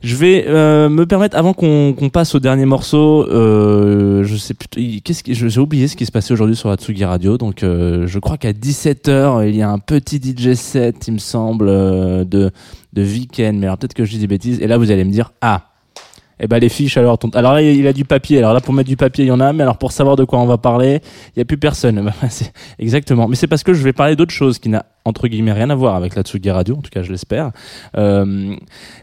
Je 0.01 0.17
vais 0.17 0.45
euh, 0.47 0.89
me 0.89 1.05
permettre, 1.05 1.37
avant 1.37 1.53
qu'on 1.53 2.09
passe 2.11 2.35
au 2.35 2.39
dernier 2.39 2.65
morceau, 2.65 3.25
je 3.29 4.35
sais 4.37 4.53
plus, 4.53 4.99
qu'est-ce 5.01 5.23
que 5.23 5.33
j'ai 5.33 5.59
oublié 5.61 5.87
ce 5.87 5.95
qui 5.95 6.05
se 6.05 6.11
passait 6.11 6.33
aujourd'hui 6.33 6.57
sur 6.57 6.69
Atsugi 6.69 7.05
Radio. 7.05 7.37
Donc, 7.37 7.59
je 7.61 8.19
crois 8.19 8.37
qu'à 8.37 8.51
17h, 8.51 9.47
il 9.47 9.55
y 9.55 9.61
a 9.61 9.69
un 9.69 9.79
petit 9.79 10.17
DJ 10.17 10.55
set, 10.55 11.07
il 11.07 11.13
me 11.13 11.19
semble, 11.19 11.67
de 11.67 12.51
de 12.91 13.01
week-end. 13.01 13.53
Mais 13.55 13.65
alors 13.65 13.77
peut-être 13.77 13.93
que 13.93 14.05
je 14.05 14.11
dis 14.11 14.19
des 14.19 14.27
bêtises. 14.27 14.59
Et 14.61 14.67
là, 14.67 14.77
vous 14.77 14.91
allez 14.91 15.03
me 15.03 15.11
dire, 15.11 15.31
ah, 15.41 15.72
eh 16.43 16.47
ben 16.47 16.59
les 16.59 16.67
fiches 16.67 16.97
alors 16.97 17.17
ton- 17.17 17.29
alors 17.29 17.59
il 17.59 17.87
a 17.87 17.93
du 17.93 18.03
papier. 18.03 18.39
Alors 18.39 18.53
là 18.53 18.59
pour 18.59 18.73
mettre 18.73 18.89
du 18.89 18.97
papier 18.97 19.23
il 19.23 19.29
y 19.29 19.31
en 19.31 19.39
a 19.39 19.53
mais 19.53 19.63
alors 19.63 19.77
pour 19.77 19.93
savoir 19.93 20.17
de 20.17 20.25
quoi 20.25 20.39
on 20.39 20.45
va 20.45 20.57
parler 20.57 21.01
il 21.35 21.39
y 21.39 21.41
a 21.41 21.45
plus 21.45 21.57
personne. 21.57 21.93
Bah, 22.03 22.27
exactement. 22.79 23.27
Mais 23.29 23.35
c'est 23.35 23.47
parce 23.47 23.63
que 23.63 23.73
je 23.73 23.81
vais 23.81 23.93
parler 23.93 24.15
d'autre 24.15 24.33
chose 24.33 24.59
qui 24.59 24.67
n'a 24.67 24.85
entre 25.05 25.27
guillemets 25.27 25.53
rien 25.53 25.69
à 25.69 25.75
voir 25.75 25.95
avec 25.95 26.15
la 26.15 26.23
Tsugi 26.23 26.51
Radio 26.51 26.75
en 26.75 26.81
tout 26.81 26.89
cas 26.91 27.01
je 27.01 27.11
l'espère. 27.11 27.51
Euh, 27.97 28.55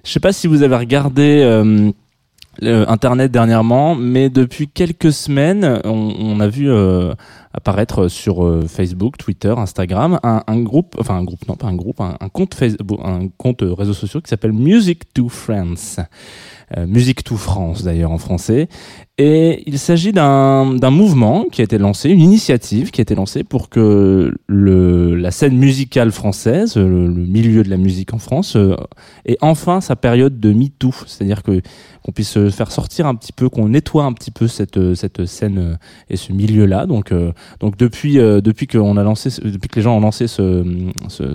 je 0.04 0.10
sais 0.10 0.20
pas 0.20 0.32
si 0.32 0.46
vous 0.46 0.62
avez 0.62 0.76
regardé 0.76 1.40
euh, 1.42 1.90
internet 2.62 3.30
dernièrement 3.30 3.94
mais 3.94 4.28
depuis 4.28 4.68
quelques 4.68 5.12
semaines 5.12 5.80
on, 5.84 6.40
a 6.40 6.48
vu 6.48 6.70
euh, 6.70 7.14
apparaître 7.54 8.08
sur 8.08 8.44
euh, 8.44 8.66
Facebook, 8.66 9.16
Twitter, 9.16 9.54
Instagram 9.56 10.18
un, 10.22 10.60
groupe 10.60 10.96
enfin 10.98 11.16
un 11.16 11.24
groupe 11.24 11.46
non 11.48 11.54
pas 11.54 11.68
un 11.68 11.74
groupe 11.74 12.00
un, 12.00 12.28
compte 12.28 12.54
Facebook 12.54 13.00
un 13.02 13.28
compte 13.38 13.62
euh, 13.62 13.72
réseau 13.72 13.94
social 13.94 14.22
qui 14.22 14.28
s'appelle 14.28 14.52
Music 14.52 15.12
to 15.14 15.28
Friends 15.28 16.00
Musique 16.86 17.24
to 17.24 17.36
France 17.36 17.82
d'ailleurs 17.82 18.12
en 18.12 18.18
français. 18.18 18.68
Et 19.18 19.62
il 19.66 19.78
s'agit 19.78 20.12
d'un 20.12 20.90
mouvement 20.90 21.44
qui 21.52 21.60
a 21.60 21.64
été 21.64 21.76
lancé, 21.76 22.08
une 22.08 22.20
initiative 22.20 22.90
qui 22.90 23.00
a 23.00 23.02
été 23.02 23.14
lancée 23.14 23.44
pour 23.44 23.68
que 23.68 24.32
le, 24.46 25.14
la 25.14 25.30
scène 25.30 25.58
musicale 25.58 26.10
française, 26.10 26.76
le, 26.76 27.08
milieu 27.10 27.62
de 27.62 27.68
la 27.68 27.76
musique 27.76 28.14
en 28.14 28.18
France, 28.18 28.56
euh, 28.56 28.76
ait 29.26 29.36
enfin 29.42 29.82
sa 29.82 29.94
période 29.94 30.40
de 30.40 30.52
MeToo. 30.54 30.92
C'est-à-dire 31.06 31.42
que 31.42 31.60
qu'on 32.02 32.12
puisse 32.12 32.30
se 32.30 32.48
faire 32.48 32.72
sortir 32.72 33.06
un 33.06 33.14
petit 33.14 33.32
peu, 33.32 33.50
qu'on 33.50 33.68
nettoie 33.68 34.04
un 34.04 34.14
petit 34.14 34.30
peu 34.30 34.48
cette, 34.48 34.94
cette 34.94 35.26
scène 35.26 35.58
euh, 35.58 35.74
et 36.08 36.16
ce 36.16 36.32
milieu-là. 36.32 36.86
Donc, 36.86 37.12
euh, 37.12 37.32
donc 37.60 37.76
depuis, 37.76 38.18
euh, 38.18 38.40
depuis 38.40 38.66
qu'on 38.66 38.96
a 38.96 39.02
lancé, 39.02 39.28
depuis 39.44 39.68
que 39.68 39.76
les 39.76 39.82
gens 39.82 39.98
ont 39.98 40.00
lancé 40.00 40.28
ce- 40.28 40.64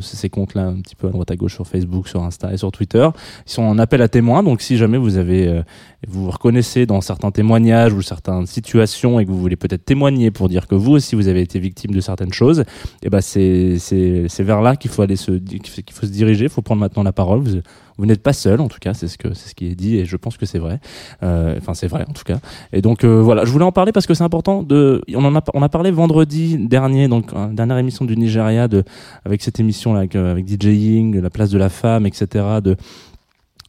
ces 0.02 0.30
comptes-là 0.30 0.63
un 0.65 0.82
petit 0.82 0.95
peu 0.95 1.06
à 1.08 1.12
droite 1.12 1.30
à 1.30 1.36
gauche 1.36 1.54
sur 1.54 1.67
Facebook, 1.67 2.08
sur 2.08 2.24
Insta 2.24 2.52
et 2.52 2.58
sur 2.58 2.71
Twitter, 2.71 3.08
ils 3.45 3.52
sont 3.52 3.62
en 3.62 3.78
appel 3.78 4.02
à 4.02 4.08
témoins. 4.08 4.41
Donc, 4.41 4.62
si 4.62 4.76
jamais 4.76 4.98
vous 4.98 5.17
avez, 5.17 5.25
euh, 5.26 5.62
vous 6.08 6.26
vous 6.26 6.32
reconnaissez 6.32 6.86
dans 6.86 7.02
certains 7.02 7.32
témoignages 7.32 7.94
ou 7.94 8.02
certaines 8.02 8.46
situations 8.46 9.20
et 9.20 9.26
que 9.26 9.32
vous 9.32 9.40
voulez 9.40 9.56
peut-être 9.56 9.86
témoigner 9.86 10.32
pour 10.32 10.50
dire 10.50 10.68
que 10.68 10.76
vous 10.76 10.92
aussi 10.92 11.16
vous 11.16 11.28
avez 11.28 11.42
été 11.42 11.60
victime 11.60 11.92
de 11.92 12.02
certaines 12.02 12.34
choses, 12.34 12.64
et 13.04 13.10
ben 13.10 13.22
c'est 13.22 13.78
c'est 13.80 14.44
vers 14.44 14.62
là 14.62 14.76
qu'il 14.76 14.92
faut 14.92 15.02
aller 15.02 15.16
se 15.16 15.32
qu'il 15.32 15.94
faut 15.94 16.06
se 16.06 16.12
diriger. 16.12 16.46
Il 16.46 16.50
faut 16.50 16.62
prendre 16.62 16.82
maintenant 16.82 17.04
la 17.04 17.14
parole. 17.14 17.40
Vous, 17.40 17.62
vous 17.98 18.06
n'êtes 18.06 18.22
pas 18.22 18.34
seul, 18.34 18.60
en 18.60 18.68
tout 18.68 18.80
cas, 18.80 18.94
c'est 18.94 19.08
ce 19.08 19.18
que 19.18 19.34
c'est 19.34 19.50
ce 19.50 19.56
qui 19.56 19.68
est 19.68 19.76
dit 19.76 19.98
et 19.98 20.06
je 20.06 20.18
pense 20.18 20.38
que 20.38 20.46
c'est 20.46 20.60
vrai. 20.60 20.80
Euh, 21.24 21.56
Enfin, 21.58 21.74
c'est 21.74 21.88
vrai 21.88 22.06
en 22.08 22.14
tout 22.14 22.24
cas. 22.24 22.40
Et 22.74 22.82
donc 22.82 23.04
euh, 23.04 23.22
voilà, 23.22 23.46
je 23.46 23.52
voulais 23.52 23.66
en 23.66 23.72
parler 23.72 23.92
parce 23.92 24.06
que 24.06 24.14
c'est 24.14 24.24
important. 24.24 24.66
On 24.70 25.26
en 25.26 25.36
a 25.36 25.42
on 25.54 25.62
a 25.62 25.70
parlé 25.70 25.92
vendredi 25.92 26.58
dernier, 26.58 27.08
donc 27.08 27.34
euh, 27.34 27.48
dernière 27.48 27.78
émission 27.78 28.06
du 28.06 28.16
Nigeria, 28.18 28.68
de 28.68 28.84
avec 29.26 29.42
cette 29.42 29.60
émission 29.60 29.94
là 29.94 30.00
avec, 30.00 30.16
avec 30.16 30.46
DJing, 30.46 31.20
la 31.22 31.30
place 31.30 31.50
de 31.50 31.58
la 31.58 31.70
femme, 31.70 32.06
etc. 32.06 32.46
De 32.64 32.76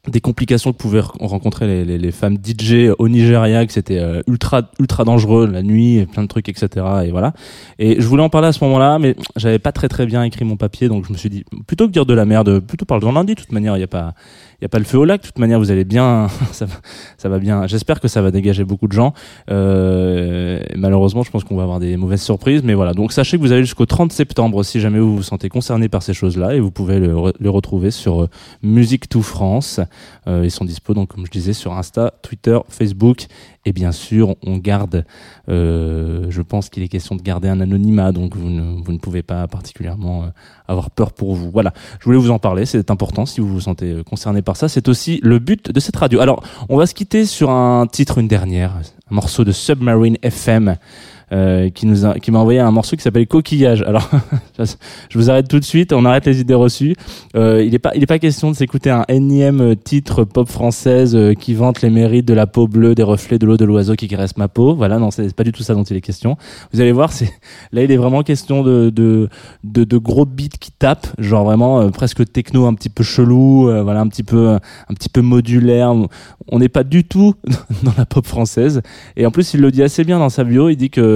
des 0.08 0.20
complications 0.20 0.72
que 0.72 0.76
pouvaient 0.78 1.00
re- 1.00 1.26
rencontrer 1.26 1.66
les, 1.66 1.84
les, 1.84 1.98
les 1.98 2.12
femmes 2.12 2.36
DJ 2.36 2.90
au 2.98 3.08
Nigeria, 3.08 3.66
que 3.66 3.72
c'était 3.72 3.98
euh, 3.98 4.22
ultra 4.26 4.62
ultra 4.78 5.04
dangereux 5.04 5.46
la 5.46 5.62
nuit, 5.62 6.06
plein 6.12 6.22
de 6.22 6.28
trucs, 6.28 6.48
etc. 6.48 6.84
Et 7.04 7.10
voilà. 7.10 7.32
Et 7.78 8.00
je 8.00 8.06
voulais 8.06 8.22
en 8.22 8.28
parler 8.28 8.48
à 8.48 8.52
ce 8.52 8.62
moment-là, 8.64 8.98
mais 8.98 9.16
j'avais 9.36 9.58
pas 9.58 9.72
très 9.72 9.88
très 9.88 10.06
bien 10.06 10.22
écrit 10.22 10.44
mon 10.44 10.56
papier, 10.56 10.88
donc 10.88 11.06
je 11.06 11.12
me 11.12 11.18
suis 11.18 11.30
dit 11.30 11.44
plutôt 11.66 11.86
que 11.86 11.92
dire 11.92 12.06
de 12.06 12.14
la 12.14 12.24
merde, 12.24 12.60
plutôt 12.60 12.84
parle-en 12.84 13.12
lundi. 13.12 13.34
De 13.34 13.40
toute 13.40 13.52
manière, 13.52 13.76
il 13.76 13.80
y 13.80 13.84
a 13.84 13.88
pas 13.88 14.14
y 14.62 14.64
a 14.64 14.68
pas 14.68 14.78
le 14.78 14.84
feu 14.84 14.98
au 14.98 15.04
lac. 15.04 15.20
De 15.20 15.26
toute 15.26 15.38
manière, 15.38 15.58
vous 15.58 15.70
allez 15.70 15.84
bien, 15.84 16.28
ça 16.52 16.64
va, 16.66 16.74
ça 17.18 17.28
va 17.28 17.38
bien. 17.38 17.66
J'espère 17.66 18.00
que 18.00 18.08
ça 18.08 18.22
va 18.22 18.30
dégager 18.30 18.64
beaucoup 18.64 18.86
de 18.86 18.92
gens. 18.92 19.12
Euh, 19.50 20.60
malheureusement, 20.76 21.22
je 21.22 21.30
pense 21.30 21.44
qu'on 21.44 21.56
va 21.56 21.62
avoir 21.64 21.80
des 21.80 21.96
mauvaises 21.96 22.22
surprises, 22.22 22.62
mais 22.62 22.74
voilà. 22.74 22.92
Donc 22.94 23.12
sachez 23.12 23.36
que 23.36 23.42
vous 23.42 23.52
avez 23.52 23.62
jusqu'au 23.62 23.86
30 23.86 24.12
septembre 24.12 24.62
si 24.62 24.80
jamais 24.80 24.98
vous 24.98 25.16
vous 25.16 25.22
sentez 25.22 25.48
concerné 25.48 25.88
par 25.88 26.02
ces 26.02 26.14
choses-là, 26.14 26.54
et 26.54 26.60
vous 26.60 26.70
pouvez 26.70 26.98
le, 26.98 27.14
le 27.38 27.50
retrouver 27.50 27.90
sur 27.90 28.22
euh, 28.22 28.28
Musique 28.62 29.08
to 29.08 29.22
France. 29.22 29.80
Euh, 30.26 30.42
ils 30.44 30.50
sont 30.50 30.64
dispo, 30.64 30.94
donc, 30.94 31.08
comme 31.08 31.26
je 31.26 31.30
disais, 31.30 31.52
sur 31.52 31.72
Insta, 31.72 32.12
Twitter, 32.22 32.58
Facebook. 32.68 33.26
Et 33.64 33.72
bien 33.72 33.92
sûr, 33.92 34.36
on 34.44 34.58
garde, 34.58 35.04
euh, 35.48 36.26
je 36.30 36.42
pense 36.42 36.68
qu'il 36.68 36.82
est 36.82 36.88
question 36.88 37.16
de 37.16 37.22
garder 37.22 37.48
un 37.48 37.60
anonymat, 37.60 38.12
donc 38.12 38.36
vous 38.36 38.48
ne, 38.48 38.80
vous 38.80 38.92
ne 38.92 38.98
pouvez 38.98 39.22
pas 39.22 39.46
particulièrement 39.48 40.24
euh, 40.24 40.28
avoir 40.68 40.90
peur 40.90 41.12
pour 41.12 41.34
vous. 41.34 41.50
Voilà, 41.50 41.72
je 41.98 42.04
voulais 42.04 42.18
vous 42.18 42.30
en 42.30 42.38
parler, 42.38 42.64
c'est 42.64 42.90
important 42.90 43.26
si 43.26 43.40
vous 43.40 43.48
vous 43.48 43.60
sentez 43.60 44.02
concerné 44.08 44.42
par 44.42 44.56
ça. 44.56 44.68
C'est 44.68 44.88
aussi 44.88 45.18
le 45.22 45.38
but 45.40 45.72
de 45.72 45.80
cette 45.80 45.96
radio. 45.96 46.20
Alors, 46.20 46.44
on 46.68 46.76
va 46.76 46.86
se 46.86 46.94
quitter 46.94 47.26
sur 47.26 47.50
un 47.50 47.86
titre, 47.86 48.18
une 48.18 48.28
dernière, 48.28 48.72
un 49.10 49.14
morceau 49.14 49.44
de 49.44 49.52
Submarine 49.52 50.16
FM. 50.22 50.76
Euh, 51.32 51.70
qui 51.70 51.86
nous 51.86 52.06
a, 52.06 52.14
qui 52.20 52.30
m'a 52.30 52.38
envoyé 52.38 52.60
un 52.60 52.70
morceau 52.70 52.96
qui 52.96 53.02
s'appelle 53.02 53.26
Coquillage. 53.26 53.82
Alors, 53.86 54.08
je 54.58 55.18
vous 55.18 55.28
arrête 55.28 55.48
tout 55.48 55.58
de 55.58 55.64
suite. 55.64 55.92
On 55.92 56.04
arrête 56.04 56.24
les 56.26 56.40
idées 56.40 56.54
reçues. 56.54 56.94
Euh, 57.34 57.64
il 57.64 57.74
est 57.74 57.80
pas, 57.80 57.92
il 57.96 58.02
est 58.02 58.06
pas 58.06 58.20
question 58.20 58.50
de 58.50 58.56
s'écouter 58.56 58.90
un 58.90 59.04
énième 59.08 59.74
titre 59.74 60.22
pop 60.22 60.48
française 60.48 61.16
euh, 61.16 61.34
qui 61.34 61.54
vante 61.54 61.82
les 61.82 61.90
mérites 61.90 62.26
de 62.26 62.34
la 62.34 62.46
peau 62.46 62.68
bleue, 62.68 62.94
des 62.94 63.02
reflets 63.02 63.38
de 63.38 63.46
l'eau 63.46 63.56
de 63.56 63.64
l'oiseau 63.64 63.94
qui 63.94 64.06
caresse 64.06 64.36
ma 64.36 64.46
peau. 64.46 64.74
Voilà, 64.74 64.98
non, 64.98 65.10
c'est 65.10 65.34
pas 65.34 65.44
du 65.44 65.52
tout 65.52 65.62
ça 65.64 65.74
dont 65.74 65.82
il 65.82 65.96
est 65.96 66.00
question. 66.00 66.36
Vous 66.72 66.80
allez 66.80 66.92
voir, 66.92 67.12
c'est 67.12 67.32
là, 67.72 67.82
il 67.82 67.90
est 67.90 67.96
vraiment 67.96 68.22
question 68.22 68.62
de 68.62 68.90
de 68.90 69.28
de, 69.64 69.82
de 69.82 69.98
gros 69.98 70.26
beats 70.26 70.58
qui 70.60 70.70
tapent, 70.70 71.08
genre 71.18 71.44
vraiment 71.44 71.80
euh, 71.80 71.88
presque 71.88 72.30
techno, 72.32 72.66
un 72.66 72.74
petit 72.74 72.88
peu 72.88 73.02
chelou, 73.02 73.68
euh, 73.68 73.82
voilà, 73.82 74.00
un 74.00 74.08
petit 74.08 74.22
peu 74.22 74.50
un 74.50 74.94
petit 74.94 75.08
peu 75.08 75.22
modulaire. 75.22 75.92
On 76.48 76.58
n'est 76.60 76.68
pas 76.68 76.84
du 76.84 77.02
tout 77.02 77.34
dans 77.82 77.92
la 77.98 78.06
pop 78.06 78.24
française. 78.24 78.80
Et 79.16 79.26
en 79.26 79.32
plus, 79.32 79.54
il 79.54 79.60
le 79.60 79.72
dit 79.72 79.82
assez 79.82 80.04
bien 80.04 80.20
dans 80.20 80.28
sa 80.28 80.44
bio. 80.44 80.68
Il 80.68 80.76
dit 80.76 80.90
que 80.90 81.15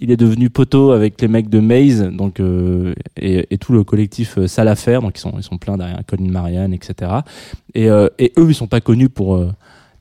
il 0.00 0.10
est 0.10 0.16
devenu 0.16 0.50
poteau 0.50 0.90
avec 0.92 1.20
les 1.22 1.28
mecs 1.28 1.48
de 1.48 1.60
Maze, 1.60 2.02
donc 2.12 2.38
euh, 2.40 2.94
et, 3.16 3.56
tout 3.58 3.72
le 3.72 3.82
collectif 3.84 4.36
euh, 4.38 4.46
Sale 4.46 4.68
Affaire, 4.68 5.00
donc 5.00 5.16
ils 5.16 5.20
sont 5.20 5.32
ils 5.38 5.42
sont 5.42 5.56
pleins 5.58 5.76
derrière 5.78 6.00
Colin 6.06 6.30
Marianne, 6.30 6.74
etc. 6.74 7.10
Et, 7.74 7.88
euh, 7.90 8.08
eux, 8.20 8.46
ils 8.48 8.54
sont 8.54 8.66
pas 8.66 8.80
connus 8.82 9.08
pour 9.08 9.36
euh, 9.36 9.50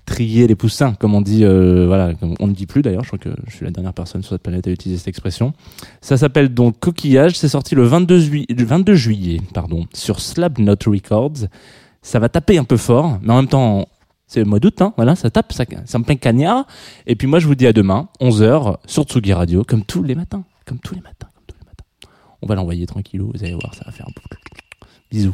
trier 0.06 0.47
les 0.47 0.56
poussins, 0.56 0.93
comme 0.93 1.15
on 1.15 1.21
dit, 1.21 1.43
euh, 1.43 1.86
voilà, 1.88 2.12
on 2.39 2.47
ne 2.47 2.54
dit 2.54 2.65
plus 2.65 2.82
d'ailleurs. 2.82 3.04
Je 3.04 3.08
crois 3.10 3.19
que 3.19 3.30
je 3.47 3.56
suis 3.56 3.65
la 3.65 3.71
dernière 3.71 3.93
personne 3.93 4.21
sur 4.21 4.32
cette 4.32 4.43
planète 4.43 4.67
à 4.67 4.71
utiliser 4.71 4.97
cette 5.00 5.10
expression. 5.10 5.54
Ça 6.02 6.17
s'appelle 6.17 6.54
donc 6.54 6.80
Coquillage. 6.80 7.38
C'est 7.38 7.50
sorti 7.50 7.76
le 7.76 7.84
22, 7.84 8.19
jui- 8.19 8.45
le 8.50 8.63
22 8.65 8.95
juillet, 8.95 9.39
pardon, 9.54 9.86
sur 9.93 10.19
Slabnot 10.19 10.76
Records. 10.86 11.47
Ça 12.02 12.19
va 12.19 12.30
taper 12.30 12.58
un 12.58 12.63
peu 12.63 12.78
fort, 12.78 13.19
mais 13.21 13.34
en 13.34 13.38
même 13.38 13.47
temps, 13.47 13.88
c'est 14.28 14.42
le 14.42 14.46
mois 14.46 14.60
d'août, 14.60 14.82
hein, 14.82 14.94
voilà, 14.98 15.16
ça 15.16 15.30
tape, 15.30 15.54
ça, 15.54 15.63
ça 15.86 16.00
me 16.00 16.04
plein 16.04 16.16
cagnard. 16.16 16.68
Et 17.06 17.16
puis 17.16 17.28
moi, 17.28 17.40
je 17.40 17.48
vous 17.48 17.56
dis 17.56 17.66
à 17.66 17.74
demain, 17.74 18.10
11h, 18.20 18.78
sur 18.86 19.04
Tsugi 19.04 19.34
Radio, 19.34 19.63
comme 19.63 19.84
tous 19.84 20.04
les 20.04 20.16
matins, 20.16 20.44
comme 20.66 20.80
tous 20.80 20.96
les 20.96 21.02
matins, 21.02 21.30
comme 21.34 21.46
tous 21.48 21.56
les 21.60 21.66
matins. 21.66 22.13
On 22.42 22.48
va 22.48 22.56
l'envoyer 22.56 22.86
tranquillou, 22.86 23.32
vous 23.34 23.44
allez 23.44 23.54
voir, 23.54 23.74
ça 23.74 23.84
va 23.86 23.92
faire 23.92 24.08
un 24.08 24.12
peu. 24.12 24.22
Bisous. 25.10 25.34